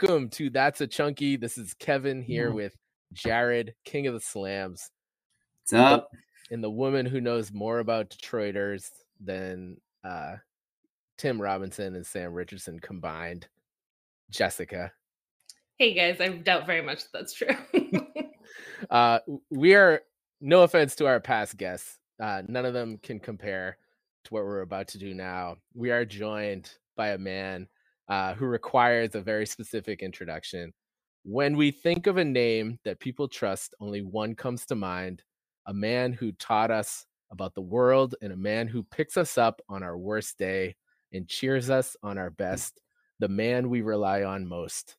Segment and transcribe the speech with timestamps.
[0.00, 1.34] Welcome to That's a Chunky.
[1.36, 2.54] This is Kevin here Mm.
[2.54, 2.76] with
[3.12, 4.92] Jared, King of the Slams,
[5.62, 6.10] What's up?
[6.52, 10.36] and the woman who knows more about Detroiters than uh,
[11.16, 13.48] Tim Robinson and Sam Richardson combined,
[14.30, 14.92] Jessica.
[15.78, 17.48] Hey guys, I doubt very much that that's true.
[18.90, 19.18] Uh,
[19.50, 20.00] we are,
[20.40, 23.76] no offense to our past guests, uh, none of them can compare
[24.24, 25.56] to what we're about to do now.
[25.74, 27.68] We are joined by a man
[28.08, 30.72] uh, who requires a very specific introduction.
[31.24, 35.22] When we think of a name that people trust, only one comes to mind
[35.66, 39.60] a man who taught us about the world and a man who picks us up
[39.68, 40.74] on our worst day
[41.12, 42.80] and cheers us on our best,
[43.18, 44.96] the man we rely on most,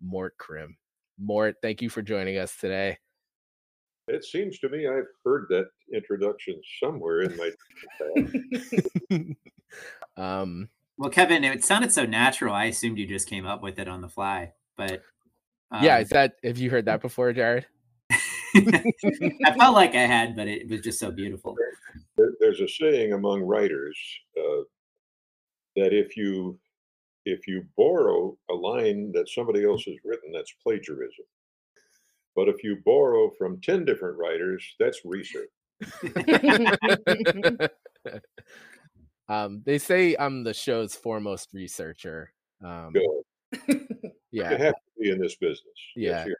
[0.00, 0.76] Mort Crim.
[1.18, 2.98] Mort, thank you for joining us today.
[4.08, 7.50] It seems to me I've heard that introduction somewhere in my
[10.16, 10.68] um,
[11.02, 12.54] Well, Kevin, it sounded so natural.
[12.54, 15.02] I assumed you just came up with it on the fly, but
[15.80, 17.66] yeah, um, is that have you heard that before, Jared?
[18.12, 21.56] I felt like I had, but it was just so beautiful.
[22.16, 23.98] There- There's a saying among writers
[24.38, 24.62] uh,
[25.74, 26.56] that if you
[27.24, 31.24] if you borrow a line that somebody else has written, that's plagiarism.
[32.36, 35.50] But if you borrow from ten different writers, that's research.
[39.28, 42.32] um, they say I'm the show's foremost researcher.
[42.64, 43.86] Um, Good.
[44.30, 45.74] yeah, You have to be in this business.
[45.96, 46.24] Yeah.
[46.26, 46.36] Yes,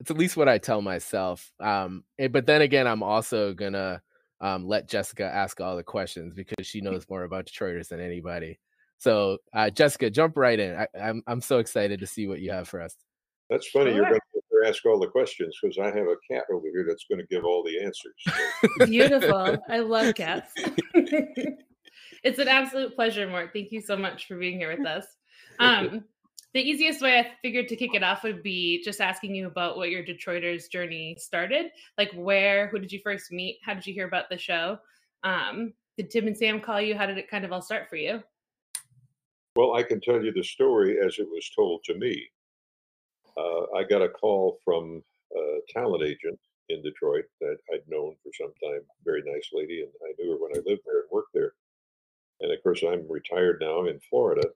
[0.00, 1.52] it's at least what I tell myself.
[1.60, 4.02] Um, eh, but then again, I'm also gonna
[4.40, 8.58] um, let Jessica ask all the questions because she knows more about Detroiters than anybody.
[8.98, 10.76] So, uh, Jessica, jump right in.
[10.76, 12.96] I, I'm I'm so excited to see what you have for us.
[13.50, 13.94] That's funny.
[13.94, 17.04] You're going to ask all the questions because I have a cat over here that's
[17.10, 18.14] going to give all the answers.
[18.78, 19.58] So, Beautiful.
[19.68, 20.52] I love cats.
[22.24, 23.50] it's an absolute pleasure, Mort.
[23.52, 25.06] Thank you so much for being here with us.
[25.60, 26.04] Um,
[26.54, 29.76] the easiest way I figured to kick it off would be just asking you about
[29.76, 31.66] what your Detroiters journey started.
[31.98, 33.58] Like where, who did you first meet?
[33.62, 34.78] How did you hear about the show?
[35.22, 36.96] Um, did Tim and Sam call you?
[36.96, 38.22] How did it kind of all start for you?
[39.56, 42.28] Well, I can tell you the story as it was told to me.
[43.36, 45.02] Uh, I got a call from
[45.36, 48.80] a talent agent in Detroit that I'd known for some time.
[49.04, 51.52] Very nice lady, and I knew her when I lived there and worked there.
[52.44, 53.86] And of course, I'm retired now.
[53.86, 54.46] In Florida,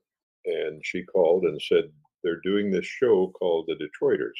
[0.45, 1.85] and she called and said
[2.23, 4.37] they're doing this show called The Detroiters.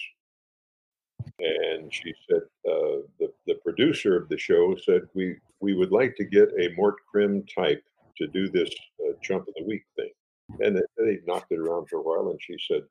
[1.39, 6.15] And she said uh, the the producer of the show said we we would like
[6.17, 7.83] to get a Mort Crim type
[8.17, 8.69] to do this
[9.01, 10.11] uh, Chump of the Week thing.
[10.59, 12.83] And they, they knocked it around for a while, and she said,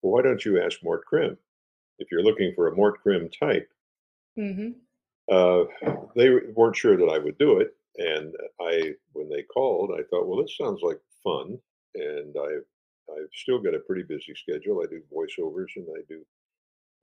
[0.00, 1.36] "Well, why don't you ask Mort Crim?
[1.98, 3.68] If you're looking for a Mort Crim type,
[4.38, 4.70] Mm-hmm.
[5.30, 5.64] uh,
[6.16, 7.74] they weren't sure that I would do it.
[7.98, 11.58] And I, when they called, I thought, well, this sounds like fun.
[11.94, 12.64] And I've,
[13.10, 14.82] I've still got a pretty busy schedule.
[14.82, 16.24] I do voiceovers and I do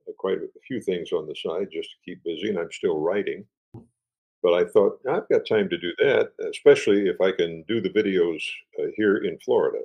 [0.08, 2.48] uh, quite a few things on the side just to keep busy.
[2.48, 3.46] And I'm still writing.
[4.42, 7.90] But I thought I've got time to do that, especially if I can do the
[7.90, 8.42] videos
[8.78, 9.84] uh, here in Florida.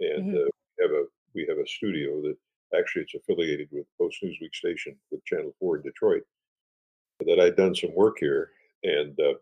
[0.00, 0.46] And Mhm.
[0.46, 2.36] uh, we have a we have a studio that
[2.76, 6.24] actually it's affiliated with Post Newsweek station with Channel Four in Detroit
[7.26, 8.50] that I'd done some work here.
[8.82, 9.34] And uh,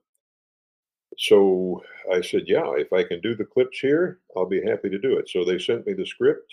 [1.18, 1.82] so
[2.12, 5.18] I said, yeah, if I can do the clips here, I'll be happy to do
[5.18, 5.28] it.
[5.28, 6.52] So they sent me the script.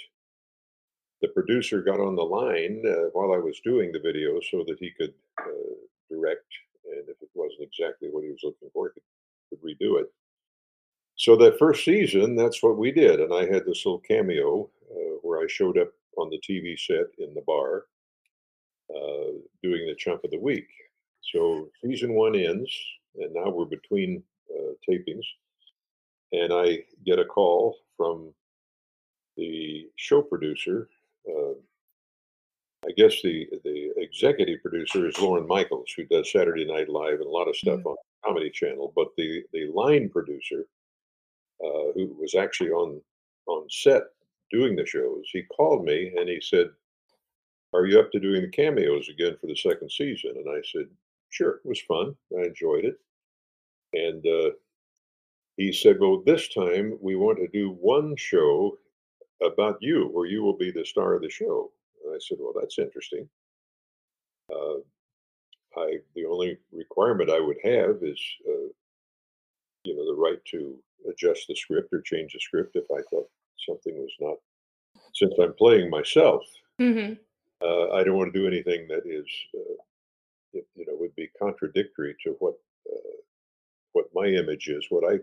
[1.21, 4.77] The producer got on the line uh, while I was doing the video so that
[4.79, 5.75] he could uh,
[6.09, 6.45] direct.
[6.85, 10.07] And if it wasn't exactly what he was looking for, he could, could redo it.
[11.15, 13.19] So that first season, that's what we did.
[13.19, 17.07] And I had this little cameo uh, where I showed up on the TV set
[17.19, 17.85] in the bar
[18.95, 19.31] uh,
[19.63, 20.67] doing the chump of the week.
[21.33, 22.71] So season one ends,
[23.15, 24.23] and now we're between
[24.87, 25.25] tapings,
[26.31, 28.33] and I get a call from
[29.35, 30.89] the show producer.
[31.27, 31.53] Uh,
[32.85, 37.25] I guess the the executive producer is Lorne Michaels, who does Saturday Night Live and
[37.25, 37.95] a lot of stuff on
[38.25, 38.93] Comedy Channel.
[38.95, 40.65] But the the line producer,
[41.63, 43.01] uh, who was actually on
[43.47, 44.03] on set
[44.51, 46.69] doing the shows, he called me and he said,
[47.73, 50.87] "Are you up to doing the cameos again for the second season?" And I said,
[51.29, 52.15] Sure, it was fun.
[52.37, 52.99] I enjoyed it.
[53.93, 54.51] And uh,
[55.57, 58.77] he said, Well, this time we want to do one show
[59.43, 61.71] about you, where you will be the star of the show.
[62.05, 63.27] And I said, Well, that's interesting.
[64.53, 64.79] Uh,
[65.77, 68.69] I the only requirement I would have is, uh,
[69.83, 70.77] you know, the right to
[71.09, 73.29] adjust the script or change the script if I thought
[73.67, 74.37] something was not.
[75.13, 76.43] Since I'm playing myself,
[76.81, 77.13] Mm-hmm.
[77.65, 79.25] uh, I don't want to do anything that is,
[79.55, 79.75] uh,
[80.53, 82.55] you you know, would be contradictory to what
[82.91, 83.17] uh,
[83.97, 85.17] what my image is, what I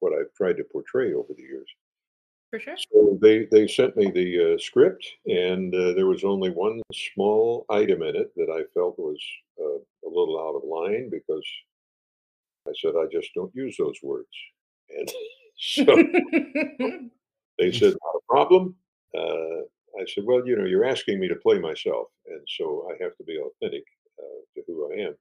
[0.00, 1.68] what I've tried to portray over the years.
[2.50, 2.76] For sure.
[2.92, 7.66] So they they sent me the uh, script, and uh, there was only one small
[7.68, 9.20] item in it that I felt was
[9.60, 11.46] uh, a little out of line because
[12.66, 14.34] I said I just don't use those words,
[14.96, 15.08] and
[15.56, 15.84] so
[17.58, 18.74] they said not a problem.
[19.14, 19.62] Uh,
[20.00, 23.14] I said, well, you know, you're asking me to play myself, and so I have
[23.18, 23.84] to be authentic
[24.18, 25.14] uh, to who I am.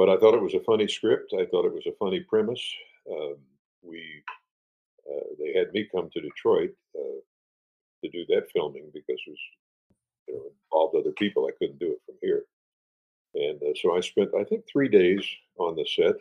[0.00, 1.34] But I thought it was a funny script.
[1.38, 2.66] I thought it was a funny premise.
[3.12, 3.36] Um,
[3.82, 4.02] we
[5.06, 7.20] uh, they had me come to Detroit uh,
[8.02, 9.38] to do that filming because it was
[10.26, 10.42] you know
[10.72, 11.44] involved other people.
[11.44, 12.44] I couldn't do it from here,
[13.34, 15.22] and uh, so I spent I think three days
[15.58, 16.16] on the set.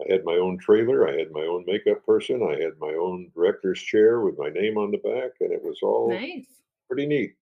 [0.00, 1.06] I had my own trailer.
[1.06, 2.42] I had my own makeup person.
[2.42, 5.80] I had my own director's chair with my name on the back, and it was
[5.82, 6.46] all nice.
[6.88, 7.34] pretty neat,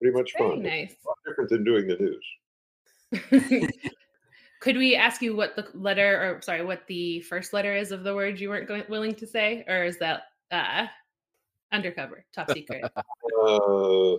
[0.00, 0.62] pretty much Very fun.
[0.62, 0.94] nice.
[1.04, 3.70] A lot different than doing the news.
[4.64, 8.02] Could we ask you what the letter, or sorry, what the first letter is of
[8.02, 10.86] the word you weren't going, willing to say, or is that uh,
[11.70, 14.16] undercover, top secret, Uh,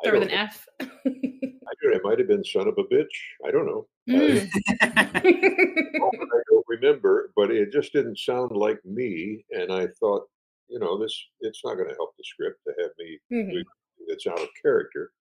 [0.00, 0.34] start with an know.
[0.34, 0.66] F?
[0.80, 1.96] I don't know.
[1.96, 3.06] It might have been son of a bitch.
[3.46, 3.86] I don't know.
[4.08, 4.48] Mm.
[4.82, 9.44] I don't remember, but it just didn't sound like me.
[9.50, 10.28] And I thought,
[10.68, 13.64] you know, this it's not going to help the script to have me Mhm.
[14.08, 15.12] it's out of character.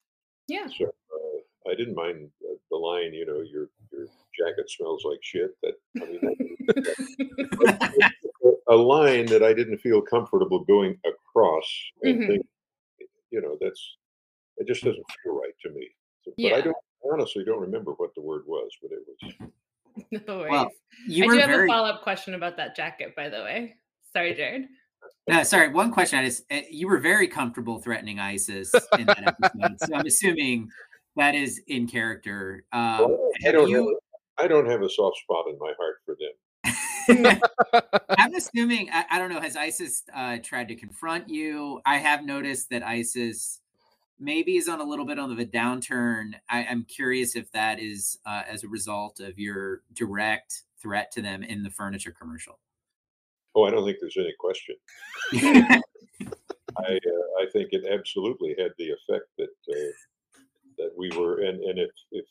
[0.48, 0.66] Yeah.
[0.78, 1.38] So uh,
[1.70, 4.06] I didn't mind the, the line, you know, your your
[4.38, 5.50] jacket smells like shit.
[5.62, 6.20] That I mean,
[8.68, 11.66] a line that I didn't feel comfortable going across
[12.02, 12.26] and Mhm.
[12.26, 12.46] think,
[13.30, 13.96] you know, that's
[14.58, 15.88] it just doesn't feel right to me.
[16.22, 16.56] So, but Yeah.
[16.56, 16.76] I don't
[17.12, 19.50] honestly don't remember what the word was, but it was
[20.26, 20.50] No worries.
[20.50, 20.70] Well,
[21.06, 23.76] you I do have very a follow up question about that jacket, by the way.
[24.12, 24.68] Sorry, Jared.
[25.28, 25.68] No, sorry.
[25.68, 26.18] One question.
[26.18, 30.68] I just uh, you were very comfortable threatening ISIS in that episode, so I'm assuming
[31.16, 32.64] that is in character.
[32.72, 33.16] Um,
[33.46, 34.00] I don't you?
[34.38, 36.32] have, I don't have a soft spot in my heart for them.
[38.18, 38.88] I'm assuming.
[38.92, 39.40] I, I don't know.
[39.40, 41.80] Has ISIS uh, tried to confront you?
[41.86, 43.60] I have noticed that ISIS
[44.18, 46.32] maybe is on a little bit of a downturn.
[46.48, 51.22] I, I'm curious if that is uh, as a result of your direct threat to
[51.22, 52.58] them in the furniture commercial.
[53.54, 54.76] Oh, I don't think there's any question.
[56.76, 59.92] I uh, I think it absolutely had the effect that uh,
[60.84, 62.26] that we were, and and if if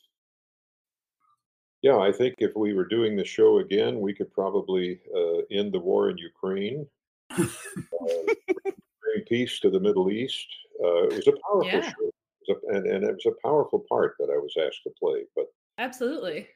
[1.82, 5.72] yeah, I think if we were doing the show again, we could probably uh, end
[5.72, 6.86] the war in Ukraine,
[7.30, 7.44] uh,
[9.02, 10.46] bring peace to the Middle East.
[10.82, 11.90] Uh, it was a powerful Yeah.
[11.92, 12.14] show, It
[12.48, 15.24] was a- and and it was a powerful part that I was asked to play,
[15.36, 15.46] but.
[15.78, 16.46] Absolutely.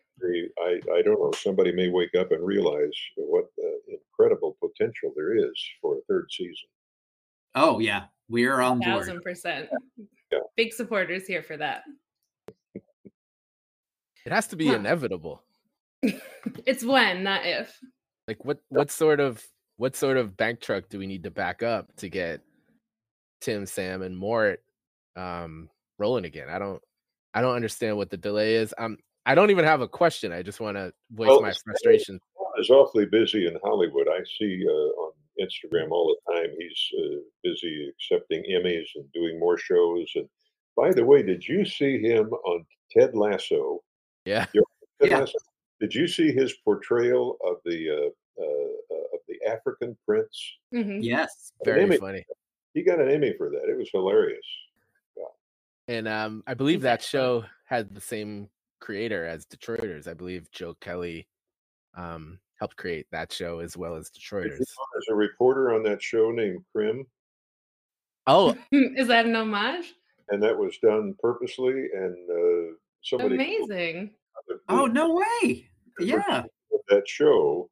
[0.68, 1.32] I, I don't know.
[1.32, 6.26] Somebody may wake up and realize what uh, incredible potential there is for a third
[6.30, 6.68] season.
[7.58, 9.00] Oh yeah, we're on board.
[9.00, 9.68] Thousand percent.
[10.56, 11.82] Big supporters here for that.
[14.24, 14.76] It has to be Huh.
[14.76, 15.42] inevitable.
[16.66, 17.78] It's when, not if.
[18.26, 19.44] Like what what sort of
[19.76, 22.40] what sort of bank truck do we need to back up to get
[23.40, 24.62] Tim, Sam, and Mort
[25.16, 25.68] um
[25.98, 26.48] rolling again?
[26.48, 26.80] I don't
[27.34, 28.74] I don't understand what the delay is.
[28.78, 28.98] I'm.
[29.26, 30.32] I don't even have a question.
[30.32, 32.18] I just want to voice Well, my frustration.
[32.34, 34.08] Paul is awfully busy in Hollywood.
[34.08, 39.38] I see uh, on Instagram all the time he's uh, busy accepting Emmys and doing
[39.38, 40.10] more shows.
[40.14, 40.28] And
[40.76, 43.82] by the way, did you see him on Ted Lasso?
[44.24, 44.46] Yeah.
[45.00, 45.18] Ted Yeah.
[45.20, 45.38] Lasso?
[45.80, 50.36] Did you see his portrayal of the uh, uh, uh, of the African prince?
[50.74, 50.98] Mhm.
[51.02, 51.52] Yes.
[51.64, 51.96] Very Emmy.
[51.98, 52.24] funny.
[52.74, 53.68] He got an Emmy for that.
[53.68, 54.44] It was hilarious.
[55.16, 55.24] Yeah.
[55.88, 58.48] And um I believe that show had the same
[58.80, 60.06] creator as Detroiters.
[60.08, 61.28] I believe Joe Kelly
[61.94, 64.58] um helped create that show as well as Detroiters.
[64.58, 67.06] There's a reporter on that show named Crimm,
[68.26, 69.94] Oh, Is that an homage?
[70.30, 71.88] and that was done purposely.
[71.94, 74.10] And uh, somebody Amazing.
[74.68, 75.68] Oh no way.
[75.98, 76.44] Yeah.
[76.90, 77.70] that show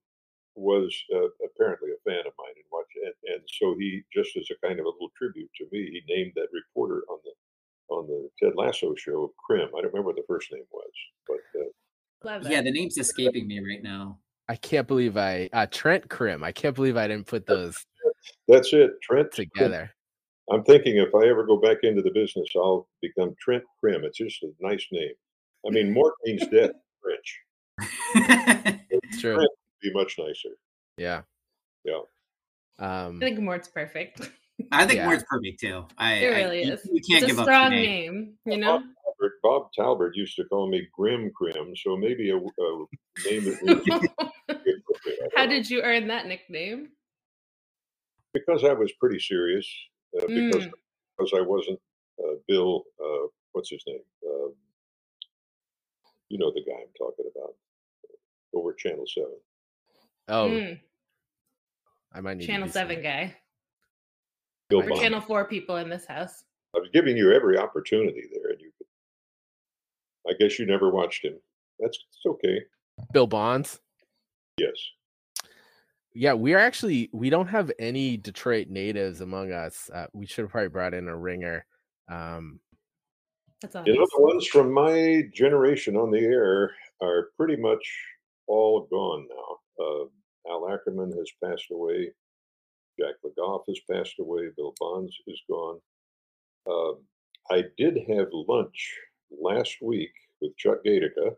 [0.54, 4.48] was uh, apparently a fan of mine and watch and, and so he just as
[4.50, 8.06] a kind of a little tribute to me he named that reporter on the on
[8.06, 10.90] the ted lasso show Crimm i don't remember what the first name was
[11.28, 14.18] but uh, Yeah, the name's escaping me right now.
[14.48, 16.42] I can't believe I uh Trent Crimm.
[16.44, 17.84] I can't believe I didn't put those
[18.48, 19.90] that's it trent together.
[20.52, 24.18] i'm thinking if i ever go back into the business i'll become trent Crimm it's
[24.18, 25.12] just a nice name
[25.66, 26.72] i mean mort means death in
[27.02, 27.40] french
[28.90, 29.34] It's true.
[29.34, 30.50] Trent would be much nicer
[30.96, 31.22] Yeah.
[31.84, 32.00] Yeah.
[32.78, 34.30] Um I think Mort's perfect.
[34.72, 35.08] I think Yeah.
[35.08, 35.84] Word's perfect too.
[35.98, 36.88] I, It really you- is.
[36.90, 37.84] You can't it's give a up strong name.
[38.14, 38.82] name, you know?
[39.20, 42.84] Bob, Bob Talbert used to call me Grim Crim, so maybe a, a
[43.30, 44.12] name that would be appropriate.
[44.48, 46.90] I don't How did you earn that nickname?
[48.34, 49.66] because I was pretty serious
[50.18, 50.70] uh, because Mm.
[51.16, 51.80] because I wasn't
[52.22, 52.84] uh, Bill.
[53.02, 54.00] Uh, what's his name?
[54.28, 54.52] Um,
[56.28, 57.54] you know the guy I'm talking about
[58.52, 59.38] over Channel Seven.
[60.28, 60.80] oh Mm.
[62.12, 63.34] I might need Channel to Seven guy
[64.68, 65.00] Bill or Bonds.
[65.00, 66.44] Channel Four people in this house.
[66.74, 68.70] I was giving you every opportunity there, and you.
[70.28, 71.38] I guess you never watched him.
[71.78, 72.60] That's it's okay.
[73.12, 73.80] Bill Bonds.
[74.58, 74.72] Yes.
[76.14, 79.90] Yeah, we are actually we don't have any Detroit natives among us.
[79.92, 81.66] Uh, we should have probably brought in a ringer.
[82.10, 82.58] Um,
[83.60, 83.84] That's all.
[83.86, 87.86] You know, the ones from my generation on the air are pretty much
[88.46, 89.84] all gone now.
[89.84, 92.10] Uh, Al Ackerman has passed away.
[92.98, 94.48] Jac LeGoff has passed away.
[94.56, 95.78] Bill Bonds is gone.
[96.66, 97.02] Um,
[97.50, 98.94] I did have lunch
[99.30, 101.34] last week with Chuck Gaidica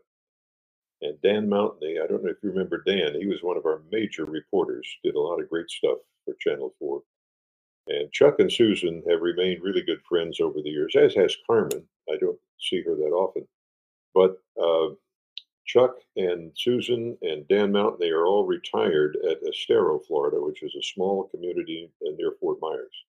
[1.01, 2.01] and Dan Mountney.
[2.01, 3.15] I don't know if you remember Dan.
[3.15, 6.73] He was one of our major reporters, did a lot of great stuff for Channel
[6.79, 7.01] 4.
[7.87, 11.87] And Chuck and Susan have remained really good friends over the years, as has Carmen.
[12.09, 13.47] I don't see her that often.
[14.13, 14.93] But uh,
[15.65, 20.75] Chuck and Susan and Dan Mountney, they are all retired at Estero, Florida, which is
[20.75, 23.05] a small community near Fort Myers.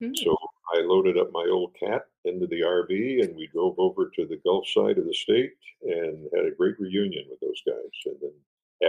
[0.00, 0.14] Hmm.
[0.14, 0.36] So
[0.74, 4.40] I loaded up my old cat into the RV and we drove over to the
[4.44, 7.92] Gulf side of the state and had a great reunion with those guys.
[8.06, 8.32] And then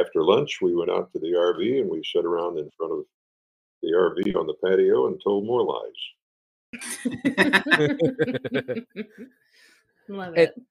[0.01, 3.05] after lunch, we went out to the RV and we sat around in front of
[3.83, 6.73] the RV on the patio and told more lies.
[10.07, 10.61] Love It- it.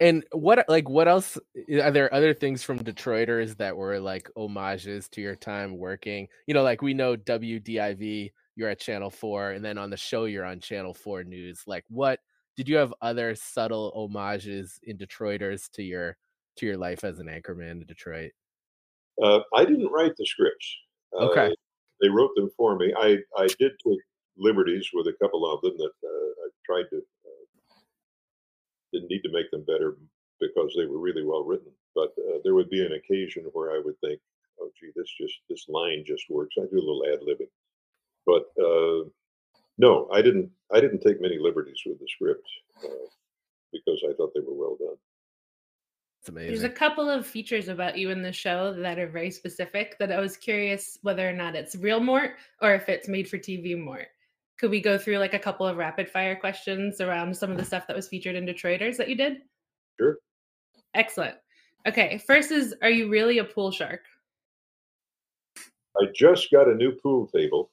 [0.00, 1.38] and what like what else
[1.80, 6.28] are there other things from Detroiters that were like homages to your time working?
[6.46, 10.24] You know, like we know WDIV, you're at Channel 4, and then on the show
[10.24, 11.62] you're on Channel 4 News.
[11.66, 12.20] Like what
[12.56, 16.16] did you have other subtle homages in Detroiters to your
[16.56, 18.32] to your life as an anchorman in Detroit?
[19.22, 20.76] Uh, I didn't write the scripts.
[21.14, 21.46] Okay.
[21.46, 21.50] Uh,
[22.00, 22.92] they wrote them for me.
[22.98, 24.00] I, I did take
[24.36, 27.74] liberties with a couple of them that uh, I tried to, uh,
[28.92, 29.96] didn't need to make them better
[30.40, 31.70] because they were really well written.
[31.94, 34.20] But uh, there would be an occasion where I would think,
[34.60, 36.56] oh, gee, this just, this line just works.
[36.58, 37.50] I do a little ad libbing.
[38.26, 39.08] But uh,
[39.78, 42.46] no, I didn't, I didn't take many liberties with the script
[42.84, 43.08] uh,
[43.72, 44.96] because I thought they were well done.
[46.20, 46.50] It's amazing.
[46.50, 50.12] There's a couple of features about you in the show that are very specific that
[50.12, 53.76] I was curious whether or not it's real Mort or if it's made for TV
[53.76, 54.06] Mort.
[54.56, 57.64] Could we go through like a couple of rapid fire questions around some of the
[57.64, 59.38] stuff that was featured in Detroiters that you did?
[59.98, 60.18] Sure.
[60.94, 61.34] Excellent.
[61.88, 64.02] Okay, first is are you really a pool shark?
[66.00, 67.71] I just got a new pool table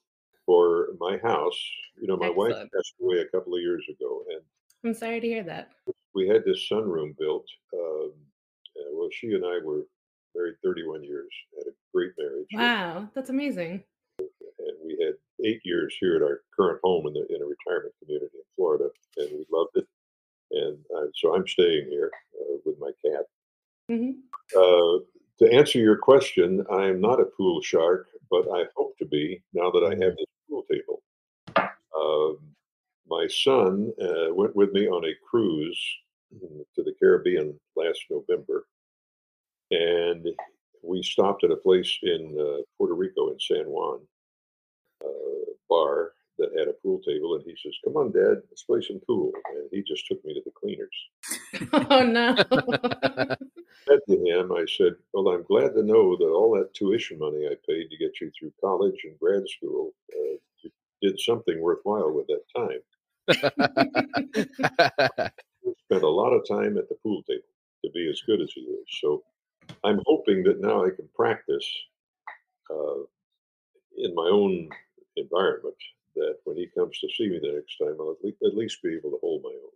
[0.50, 1.60] for my house.
[2.01, 4.41] You know, my wife passed away a couple of years ago, and
[4.84, 5.70] I'm sorry to hear that.
[6.15, 7.46] we had this sunroom built.
[7.72, 8.13] Um,
[8.75, 9.84] uh, well, she and I were
[10.36, 13.84] married 31 years, had a great marriage, Wow, that's amazing.
[14.18, 15.13] and we had
[15.46, 18.89] eight years here at our current home in the in a retirement community in Florida,
[19.18, 19.86] and we loved it.
[20.51, 22.10] And uh, so I'm staying here
[22.41, 23.25] uh, with my cat.
[23.88, 24.12] hmm
[24.58, 25.06] Uh,
[25.41, 29.44] to answer your question, I am not a pool shark, but I hope to be
[29.53, 31.01] now that I have this pool table.
[31.96, 32.38] Um,
[33.08, 35.82] my son uh, went with me on a cruise
[36.75, 38.65] to the Caribbean last November,
[39.72, 40.27] and
[40.84, 44.00] we stopped at a place in uh, Puerto Rico in San Juan,
[45.03, 48.81] uh, bar that had a pool table, and he says, "Come on, Dad, let's play
[48.81, 50.89] some pool." And he just took me to the cleaners
[51.89, 52.36] Oh no.
[53.89, 57.48] said to him, I said, Well, I'm glad to know that all that tuition money
[57.48, 60.38] I paid to get you through college and grad school uh,
[61.01, 62.81] did something worthwhile with that time.
[65.86, 67.43] Spent a lot of time at the pool table
[67.84, 68.86] to be as good as he is.
[69.01, 69.24] So
[69.84, 71.67] I'm hoping that now I can practice
[72.69, 73.03] uh,
[73.98, 74.69] in my own
[75.15, 75.75] environment
[76.16, 78.82] that when he comes to see me the next time, I'll at least, at least
[78.84, 79.72] be able to hold my own.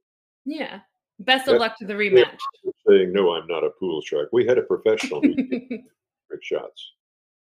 [0.45, 0.79] yeah.
[1.19, 2.39] Best of luck to the rematch.
[2.87, 4.29] Saying, No, I'm not a pool shark.
[4.33, 5.35] We had a professional who
[6.41, 6.91] shots.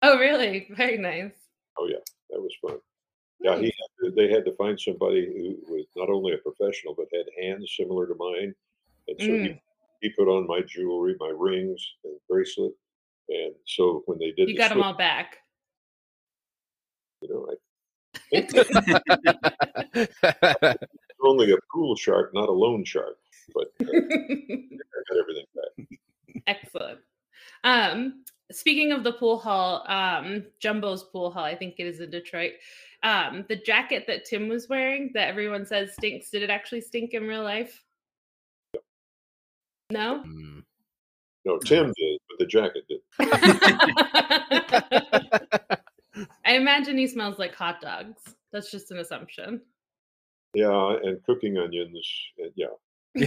[0.02, 0.68] oh, really?
[0.76, 1.32] Very nice.
[1.78, 1.96] Oh, yeah,
[2.30, 2.78] that was fun.
[3.40, 6.94] Yeah, he had to, they had to find somebody who was not only a professional
[6.94, 8.54] but had hands similar to mine,
[9.08, 9.42] and so Mm.
[9.46, 9.62] he,
[10.02, 12.72] he put on my jewelry, my rings and bracelet,
[13.30, 15.38] and so when they did, You the got them all back.
[17.22, 17.54] you know, I
[18.14, 18.21] was
[21.22, 23.16] only a pool shark, not a loan shark,
[23.54, 24.00] but uh, I
[25.08, 25.86] got everything back.
[26.46, 26.98] Excellent.
[27.64, 32.10] Um, speaking of the pool hall, um, Jumbo's pool hall, I think it is in
[32.10, 32.52] Detroit.
[33.02, 37.14] Um, the jacket that Tim was wearing that everyone says stinks, did it actually stink
[37.14, 37.82] in real life?
[39.90, 40.22] No?
[40.26, 40.62] Mm.
[41.44, 43.00] No, Tim did, but the jacket did.
[46.44, 48.22] I imagine he smells like hot dogs.
[48.52, 49.60] That's just an assumption.
[50.54, 52.06] Yeah, and cooking onions.
[52.38, 52.66] And yeah,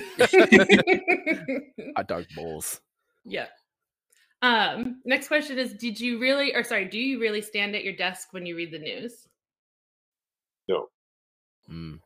[1.96, 2.82] Hot dog bowls.
[3.24, 3.48] yeah.
[4.42, 7.96] Um, next question is Did you really, or sorry, do you really stand at your
[7.96, 9.28] desk when you read the news?
[10.68, 10.90] No.
[11.72, 12.00] Mm.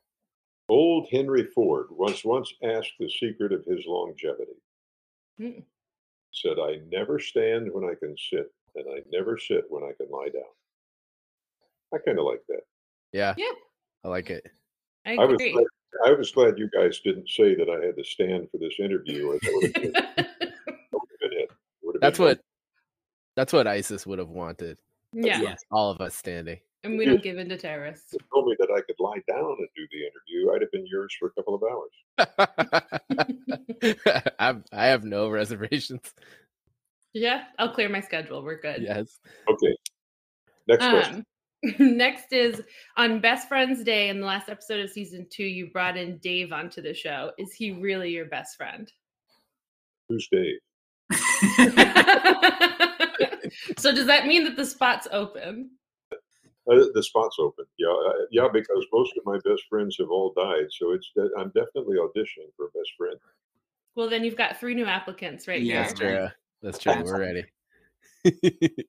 [0.70, 4.62] Old Henry Ford was once asked the secret of his longevity.
[5.42, 5.64] Mm.
[6.32, 10.10] Said, I never stand when I can sit, and I never sit when I can
[10.12, 10.44] lie down.
[11.94, 12.62] I kind of like that.
[13.12, 13.34] Yeah.
[13.38, 13.52] Yeah.
[14.04, 14.46] I like it.
[15.06, 15.52] I I was, agree.
[15.54, 15.66] glad,
[16.06, 19.30] I was glad you guys didn't say that I had to stand for this interview.
[19.30, 20.16] Or that would been, that
[20.92, 21.50] would have been it.
[21.84, 22.40] Would have That's been what
[23.36, 24.78] that's what ISIS would have wanted.
[25.14, 25.42] yeah.
[25.42, 25.56] Yeah.
[25.72, 26.60] All of us standing.
[26.84, 28.14] And we don't give in to terrorists.
[28.14, 30.88] If told me that I could lie down and do the interview, I'd have been
[30.88, 31.92] yours for a couple of hours.
[34.40, 36.14] I'm, I have no reservations.
[37.12, 38.42] Yeah, I'll clear my schedule.
[38.44, 38.82] We're good.
[38.82, 39.20] Yes.
[39.50, 39.76] Okay.
[40.68, 41.16] Next question.
[41.16, 41.26] Um,
[41.80, 42.62] Next is
[42.96, 46.54] on Best Friends Day in the last episode of season two, you brought in Dave
[46.54, 47.32] onto the show.
[47.38, 48.92] Is he really your best friend?
[50.08, 50.60] Who's Dave?
[53.78, 55.72] so does that mean that the spot's open?
[56.72, 57.66] Uh, the spot's open.
[57.78, 61.30] Yeah, uh, yeah, because most of my best friends have all died, so it's de-
[61.38, 63.18] I'm definitely auditioning for a best friend.
[63.96, 65.84] Well, then you've got three new applicants right Yeah.
[65.84, 66.28] That's true.
[66.62, 67.04] That's true.
[67.04, 67.46] We're ready.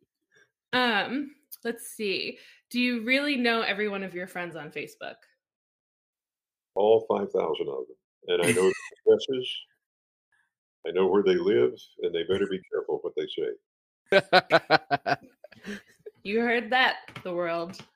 [0.73, 1.33] Um,
[1.64, 2.38] let's see.
[2.71, 5.17] Do you really know every one of your friends on Facebook?
[6.75, 7.97] All five thousand of them,
[8.29, 8.73] and I know their
[9.07, 9.57] addresses.
[10.87, 13.50] I know where they live, and they better be careful what they say.
[16.23, 17.79] You heard that, the world.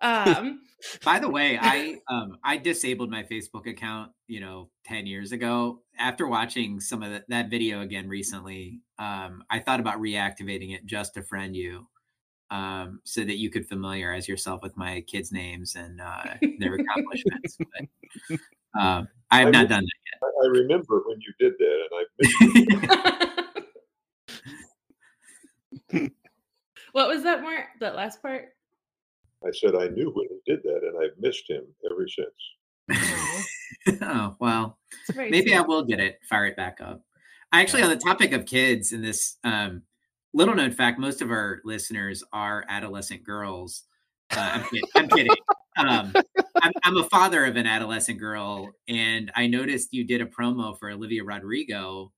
[0.00, 0.60] Um,
[1.02, 5.80] By the way, I um I disabled my Facebook account, you know, 10 years ago.
[5.98, 10.84] After watching some of the, that video again recently, um I thought about reactivating it
[10.84, 11.86] just to friend you.
[12.54, 17.58] Um so that you could familiarize yourself with my kids' names and uh their accomplishments.
[17.58, 17.88] But
[18.80, 20.20] um I have not done that yet.
[20.44, 22.06] I remember when you did that, and
[22.70, 23.30] I
[26.92, 27.66] what was that Mort?
[27.80, 28.50] That last part?
[29.44, 34.00] I said I knew when he did that, and I've missed him ever since.
[34.02, 34.78] oh, well.
[35.14, 35.54] Maybe sweet.
[35.54, 37.02] I will get it, fire it back up.
[37.52, 39.82] I Actually, on the topic of kids, and this um,
[40.34, 43.84] little known fact, most of our listeners are adolescent girls.
[44.36, 45.36] Uh, I'm, kid- I'm kidding.
[45.78, 46.12] Um,
[46.60, 50.78] I'm, I'm a father of an adolescent girl, and I noticed you did a promo
[50.78, 52.12] for Olivia Rodrigo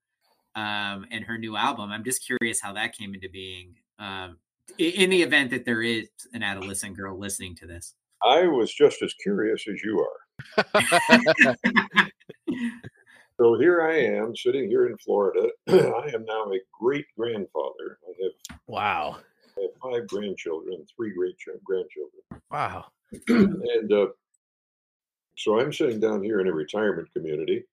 [0.55, 1.91] um, and her new album.
[1.91, 3.75] I'm just curious how that came into being.
[3.99, 4.37] Um,
[4.77, 9.01] in the event that there is an adolescent girl listening to this, I was just
[9.01, 10.65] as curious as you are.
[13.39, 15.49] So here I am, sitting here in Florida.
[15.69, 17.99] I am now a great grandfather.
[18.03, 19.17] I have, wow.
[19.55, 22.23] I have five grandchildren, three great grandchildren.
[22.49, 22.85] Wow.
[23.27, 24.07] and uh,
[25.37, 27.63] so I'm sitting down here in a retirement community.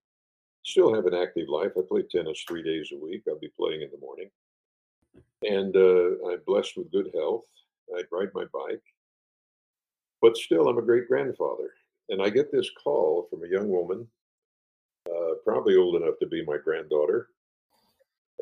[0.64, 1.72] Still have an active life.
[1.79, 3.22] I play tennis three days a week.
[3.27, 4.31] I'll be playing in the morning,
[5.42, 7.44] and uh, I'm blessed with good health.
[7.94, 8.83] I ride my bike,
[10.20, 11.70] but still, I'm a great grandfather.
[12.11, 14.07] And I get this call from a young woman,
[15.08, 17.28] uh, probably old enough to be my granddaughter,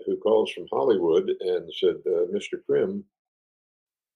[0.06, 2.64] who calls from Hollywood and said, uh, "Mr.
[2.66, 3.04] Crim,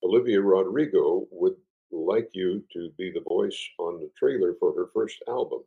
[0.02, 1.56] Olivia Rodrigo would
[1.90, 5.60] like you to be the voice on the trailer for her first album.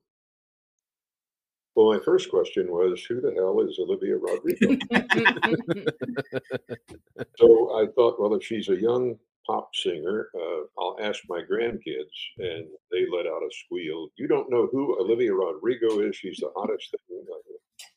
[1.75, 4.77] Well, my first question was, who the hell is Olivia Rodrigo?
[7.37, 9.17] so I thought, well, if she's a young
[9.49, 12.17] pop singer, uh, I'll ask my grandkids.
[12.37, 14.09] And they let out a squeal.
[14.17, 16.15] You don't know who Olivia Rodrigo is?
[16.15, 17.25] She's the hottest thing,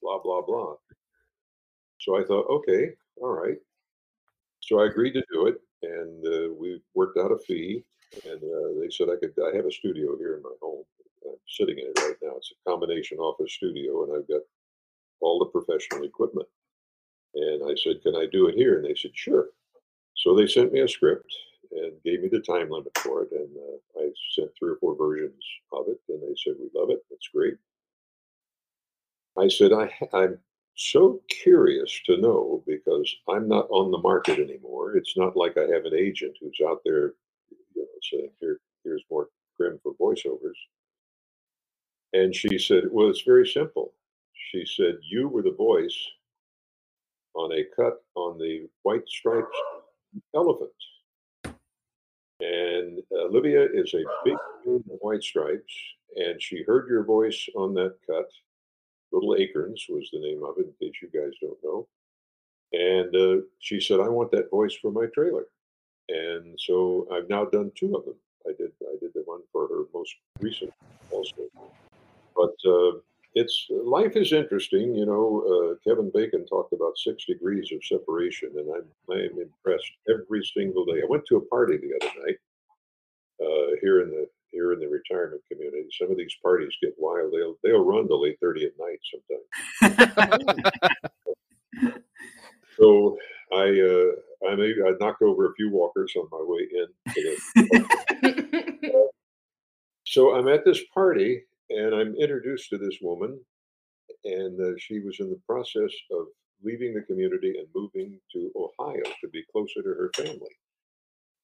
[0.02, 0.74] blah, blah, blah.
[2.00, 3.58] So I thought, okay, all right.
[4.60, 5.56] So I agreed to do it.
[5.82, 7.84] And uh, we worked out a fee
[8.24, 9.32] and uh, they said I could.
[9.42, 10.84] I have a studio here in my home.
[11.24, 12.36] I'm sitting in it right now.
[12.36, 14.42] It's a combination office studio, and I've got
[15.20, 16.48] all the professional equipment.
[17.34, 19.48] And I said, "Can I do it here?" And they said, "Sure."
[20.16, 21.34] So they sent me a script
[21.72, 24.96] and gave me the time limit for it, and uh, I sent three or four
[24.96, 27.04] versions of it, and they said, "We love it.
[27.10, 27.56] It's great."
[29.38, 30.38] I said, I, "I'm
[30.76, 34.96] so curious to know because I'm not on the market anymore.
[34.96, 37.14] It's not like I have an agent who's out there
[37.74, 40.58] you know, saying, Here, here's Mort Crim for voiceovers.
[42.14, 43.94] And she said, Well, it's very simple.
[44.34, 45.98] She said, You were the voice
[47.34, 49.56] on a cut on the White Stripes
[50.34, 50.70] elephant.
[52.40, 55.74] And Olivia is a big White Stripes,
[56.16, 58.26] and she heard your voice on that cut.
[59.12, 61.86] Little Acorns was the name of it, in case you guys don't know.
[62.72, 65.44] And uh, she said, I want that voice for my trailer
[66.08, 68.14] and so I've now done two of them.
[68.46, 70.72] I did I did the one for her most recent
[71.10, 71.48] also,
[72.34, 72.98] but uh,
[73.34, 74.94] it's life is interesting.
[74.94, 79.38] You know, uh, Kevin Bacon talked about six degrees of separation, and I'm I am
[79.40, 81.00] impressed every single day.
[81.02, 82.36] I went to a party the other night
[83.40, 85.88] uh, here in the here in the retirement community.
[85.98, 87.32] Some of these parties get wild.
[87.32, 89.00] They'll they'll run till eight thirty at night
[89.80, 90.28] sometimes.
[92.78, 93.16] so
[93.52, 96.88] I uh, I maybe I knocked over a few walkers on my way in.
[100.04, 103.40] so I'm at this party and I'm introduced to this woman,
[104.24, 106.26] and uh, she was in the process of
[106.62, 110.56] leaving the community and moving to Ohio to be closer to her family.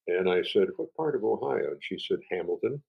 [0.07, 1.73] And I said, What part of Ohio?
[1.73, 2.83] And she said, Hamilton.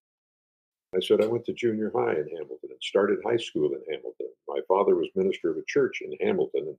[0.95, 4.28] I said, I went to junior high in Hamilton and started high school in Hamilton.
[4.47, 6.67] My father was minister of a church in Hamilton.
[6.67, 6.78] And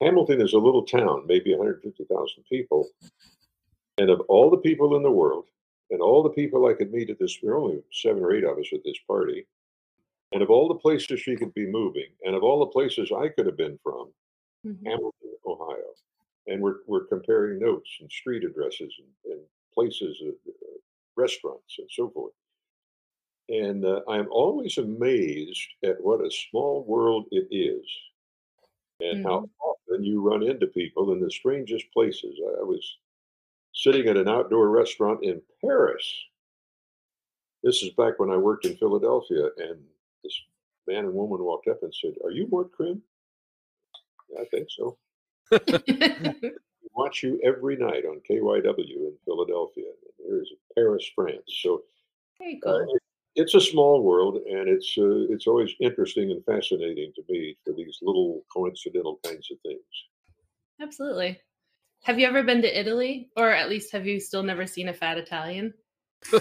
[0.00, 2.88] Hamilton is a little town, maybe 150,000 people.
[3.98, 5.46] And of all the people in the world,
[5.90, 8.44] and all the people I could meet at this, there were only seven or eight
[8.44, 9.46] of us at this party,
[10.32, 13.28] and of all the places she could be moving, and of all the places I
[13.28, 14.08] could have been from,
[14.66, 14.84] mm-hmm.
[14.84, 15.94] Hamilton, Ohio,
[16.48, 19.40] and we're we're comparing notes and street addresses and, and
[19.72, 20.78] places, uh, uh,
[21.16, 22.32] restaurants, and so forth.
[23.48, 27.86] And uh, I'm always amazed at what a small world it is,
[29.00, 29.28] and mm-hmm.
[29.28, 32.34] how often you run into people in the strangest places.
[32.60, 32.98] I was
[33.76, 36.02] sitting at an outdoor restaurant in Paris.
[37.62, 39.78] This is back when I worked in Philadelphia, and
[40.24, 40.40] this
[40.88, 43.02] man and woman walked up and said, "Are you Mort Crim?"
[44.30, 44.98] Yeah, I think so.
[46.94, 49.84] watch you every night on KYW in Philadelphia.
[50.26, 51.60] There's Paris, France.
[51.60, 51.82] So
[52.66, 52.78] uh,
[53.34, 57.74] it's a small world, and it's uh, it's always interesting and fascinating to me for
[57.74, 59.84] these little coincidental kinds of things.
[60.80, 61.40] Absolutely.
[62.02, 64.94] Have you ever been to Italy, or at least have you still never seen a
[64.94, 65.74] fat Italian?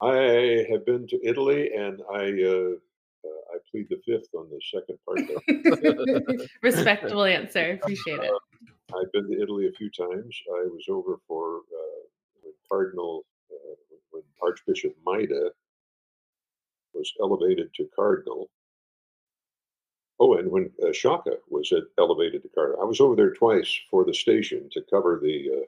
[0.00, 2.76] I have been to Italy, and I uh,
[3.24, 5.20] uh, I plead the fifth on the second part.
[6.62, 7.72] Respectable answer.
[7.82, 8.30] Appreciate it.
[8.30, 10.38] Uh, I've been to Italy a few times.
[10.48, 12.06] I was over for uh,
[12.42, 13.74] when Cardinal, uh,
[14.10, 15.50] when Archbishop Maida
[16.94, 18.48] was elevated to cardinal.
[20.18, 23.78] Oh, and when uh, Szoka was at, elevated to cardinal, I was over there twice
[23.90, 25.66] for the station to cover the uh,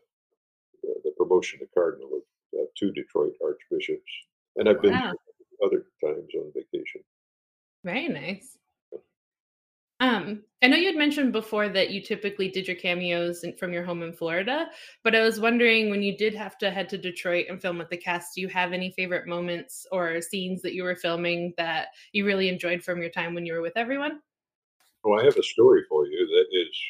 [0.83, 4.11] the, the, promotion to cardinal of uh, two Detroit archbishops,
[4.57, 5.13] and I've been wow.
[5.65, 7.03] other times on vacation.
[7.85, 8.57] Very nice.
[10.01, 13.73] Um, I know you had mentioned before that you typically did your cameos in, from
[13.73, 14.69] your home in Florida,
[15.03, 17.91] but I was wondering when you did have to head to Detroit and film with
[17.91, 21.89] the cast, do you have any favorite moments or scenes that you were filming that
[22.13, 24.21] you really enjoyed from your time when you were with everyone?
[25.05, 26.81] Oh, I have a story for you that is.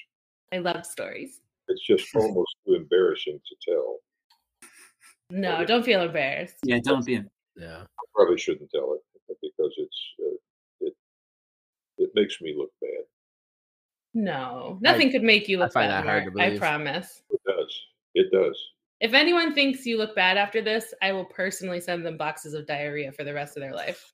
[0.53, 1.40] I love stories.
[1.68, 3.99] It's just almost too embarrassing to tell.
[5.31, 6.57] No, don't feel embarrassed.
[6.64, 7.23] Yeah, don't be.
[7.57, 10.94] Yeah, I probably shouldn't tell it because it's uh, it
[11.99, 13.05] it makes me look bad.
[14.14, 16.05] No, nothing I, could make you look I bad.
[16.05, 16.55] hard to believe.
[16.55, 17.23] I promise.
[17.31, 17.81] It does.
[18.14, 18.59] It does.
[19.01, 22.66] If anyone thinks you look bad after this, I will personally send them boxes of
[22.66, 24.12] diarrhea for the rest of their life.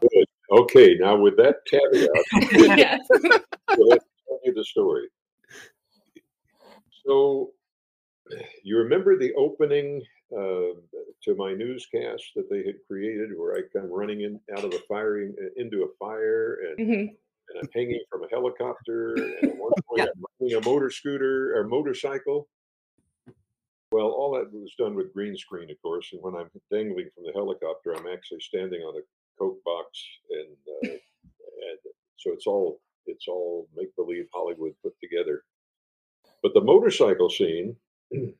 [0.00, 0.27] Good.
[0.50, 2.08] Okay, now with that caveat,
[2.78, 3.06] yes.
[3.10, 5.08] let's tell you the story.
[7.06, 7.50] So,
[8.62, 10.02] you remember the opening
[10.34, 10.76] uh,
[11.22, 14.82] to my newscast that they had created, where I come running in out of the
[14.88, 16.92] firing uh, into a fire, and, mm-hmm.
[16.92, 20.02] and I'm hanging from a helicopter, and at one point.
[20.02, 22.48] I'm riding a motor scooter or motorcycle.
[23.90, 26.10] Well, all that was done with green screen, of course.
[26.12, 29.00] And when I'm dangling from the helicopter, I'm actually standing on a
[29.38, 31.78] Coke box, and uh, and
[32.16, 35.44] so it's all it's all make believe Hollywood put together.
[36.42, 37.76] But the motorcycle scene,
[38.10, 38.34] they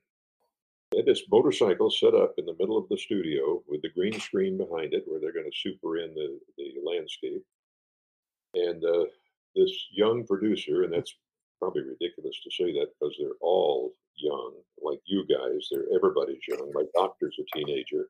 [0.96, 4.56] had this motorcycle set up in the middle of the studio with the green screen
[4.56, 7.44] behind it, where they're going to super in the the landscape,
[8.54, 9.04] and uh,
[9.54, 11.14] this young producer, and that's
[11.58, 15.68] probably ridiculous to say that because they're all young, like you guys.
[15.70, 16.70] They're everybody's young.
[16.72, 18.08] My doctor's a teenager.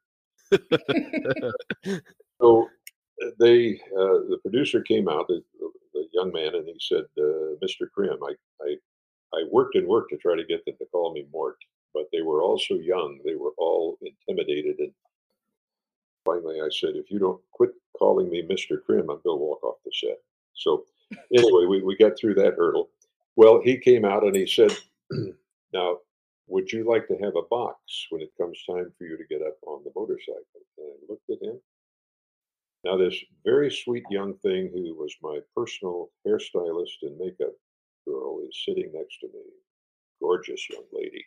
[2.41, 2.69] so
[3.39, 5.43] they uh, the producer came out, the,
[5.95, 7.91] the, young man, and he said, uh, "Mr.
[7.93, 8.77] Crim, I, I
[9.35, 11.57] I worked and worked to try to get them to call me Mort,
[11.95, 14.93] but they were all so young, they were all intimidated, and
[16.25, 18.83] finally I said, if you don't quit calling me Mr.
[18.85, 20.19] Crim, I'm going to walk off the set.
[20.55, 20.85] So
[21.37, 22.91] anyway, we, we got through that hurdle.
[23.37, 24.77] Well, he came out and he said,
[25.73, 25.99] now,
[26.47, 29.43] would you like to have a box when it comes time for you to get
[29.43, 30.45] up on the motorcycle?
[30.79, 31.61] And I looked at him
[32.85, 37.53] now, this very sweet young thing who was my personal hairstylist and makeup
[38.07, 39.43] girl is sitting next to me,
[40.21, 41.25] gorgeous young lady.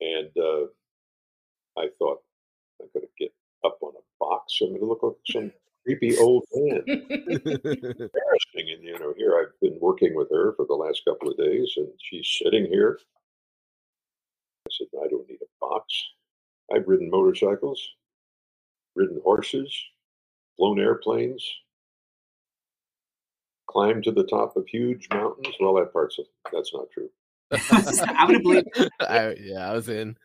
[0.00, 0.66] And uh,
[1.78, 2.18] I thought
[2.80, 3.32] I'm going to get
[3.64, 4.58] up on a box.
[4.60, 5.52] I'm going to look like some
[5.84, 6.82] creepy old man.
[6.88, 8.10] Embarrassing.
[8.56, 11.72] And, you know, here I've been working with her for the last couple of days,
[11.76, 12.98] and she's sitting here.
[14.66, 15.86] I said, I don't need a box.
[16.74, 17.80] I've ridden motorcycles,
[18.96, 19.72] ridden horses,
[20.60, 21.42] flown airplanes,
[23.66, 25.54] climbed to the top of huge mountains.
[25.58, 26.20] Well, that part's
[26.52, 27.08] that's not true.
[27.50, 28.68] I would have believed.
[29.00, 30.16] I, yeah, I was in.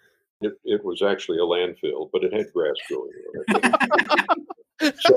[0.41, 3.11] It, it was actually a landfill, but it had grass growing
[3.49, 3.61] on
[4.81, 4.95] it.
[4.99, 5.15] so,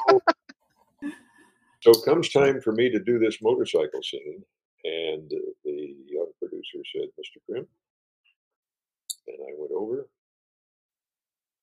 [1.80, 4.44] so comes time for me to do this motorcycle scene,
[4.84, 5.28] and
[5.64, 7.42] the young producer said, "Mr.
[7.50, 7.66] Crim,"
[9.26, 10.08] and I went over,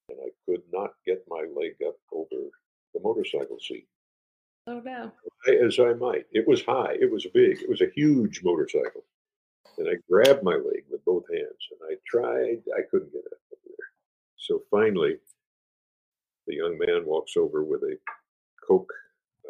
[0.09, 2.49] and I could not get my leg up over
[2.95, 3.87] the motorcycle seat.
[4.67, 5.11] Oh no.
[5.63, 6.25] As I might.
[6.31, 6.95] It was high.
[6.99, 7.61] It was big.
[7.61, 9.03] It was a huge motorcycle.
[9.77, 12.63] And I grabbed my leg with both hands and I tried.
[12.75, 13.87] I couldn't get it up there.
[14.37, 15.17] So finally,
[16.47, 17.97] the young man walks over with a
[18.65, 18.93] Coke,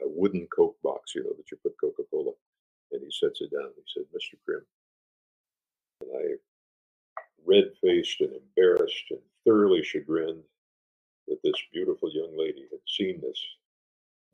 [0.03, 2.31] a wooden Coke box, you know, that you put Coca Cola,
[2.91, 3.69] and he sets it down.
[3.75, 4.37] He said, Mr.
[4.43, 4.61] Crim.
[6.01, 10.43] And I, red faced and embarrassed and thoroughly chagrined
[11.27, 13.39] that this beautiful young lady had seen this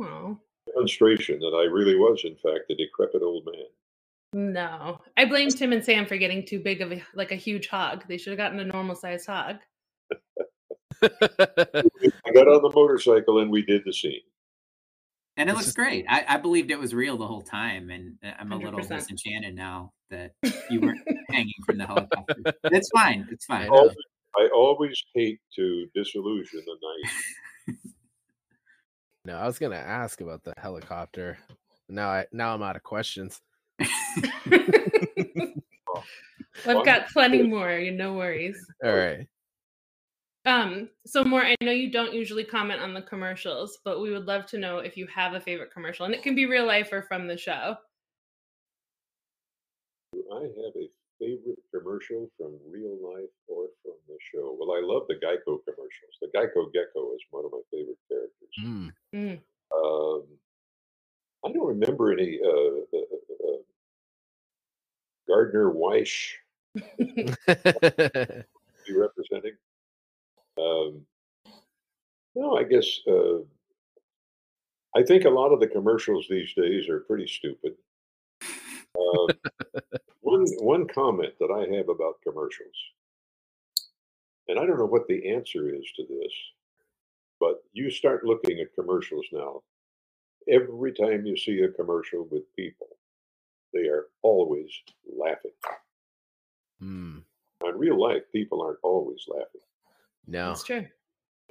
[0.02, 0.38] Oh.
[0.74, 4.54] demonstration that I really was, in fact, a decrepit old man.
[4.54, 5.02] No.
[5.18, 8.06] I blamed Tim and Sam for getting too big of a like a huge hog.
[8.08, 9.58] They should have gotten a normal sized hog.
[11.04, 14.22] I got on the motorcycle and we did the scene.
[15.38, 16.06] And it This looks great.
[16.10, 18.90] I, I believed it was real the whole time, and uh, I'm a little 100%.
[18.90, 20.34] disenchanted now that
[20.70, 21.00] you weren't
[21.30, 22.36] hanging from the helicopter.
[22.66, 23.28] It's fine.
[23.32, 23.68] It's fine.
[23.68, 23.74] know.
[23.76, 23.96] Always-
[24.38, 27.78] I always hate to disillusion the night.
[29.24, 31.38] No, I was gonna ask about the helicopter.
[31.88, 33.40] Now I now I'm out of questions.
[36.66, 38.58] I've got plenty Mort, you no worries.
[38.84, 39.28] All right.
[40.46, 44.26] Um, so more, I know you don't usually comment on the commercials, but we would
[44.26, 46.92] love to know if you have a favorite commercial, and it can be real life
[46.92, 47.76] or from the show.
[50.14, 50.90] Do I have a
[51.22, 54.58] favorite commercial from real life or from the show?
[54.60, 56.18] Well, I love the Geico commercials.
[56.22, 58.92] The Geico Gecko is one of my favorite characters.
[59.14, 59.40] Mm.
[59.74, 60.24] Um,
[61.46, 63.58] I don't remember any uh, uh, uh,
[65.28, 66.10] Gardner White
[66.98, 67.34] be
[68.96, 69.58] representing.
[70.58, 71.06] Um,
[72.36, 73.40] no, I guess uh,
[74.96, 77.74] I think a lot of the commercials these days are pretty stupid.
[79.00, 79.28] Um,
[80.32, 82.76] one one comment that I have about commercials,
[84.48, 86.34] and I don't know what the answer is to this,
[87.40, 89.62] but you start looking at commercials now.
[90.50, 92.88] Every time you see a commercial with people,
[93.74, 94.72] they are always
[95.18, 95.52] laughing.
[96.82, 97.24] Mm.
[97.64, 99.62] In real life, people aren't always laughing.
[100.28, 100.48] No.
[100.48, 100.88] That's true.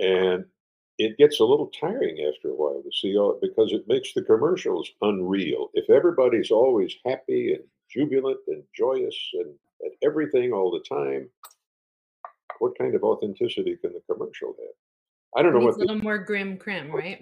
[0.00, 0.44] and
[0.98, 4.22] it gets a little tiring after a while to see all because it makes the
[4.22, 5.70] commercials unreal.
[5.74, 11.28] If everybody's always happy and jubilant and joyous and at everything all the time,
[12.58, 14.74] what kind of authenticity can the commercial have?
[15.36, 15.82] I don't know Needs what.
[15.84, 17.20] a The, little more grim crim, right?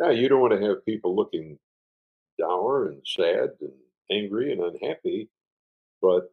[0.00, 1.58] yeah, you don't want to have people looking
[2.38, 3.72] dour and sad and
[4.10, 5.28] angry and unhappy,
[6.02, 6.30] but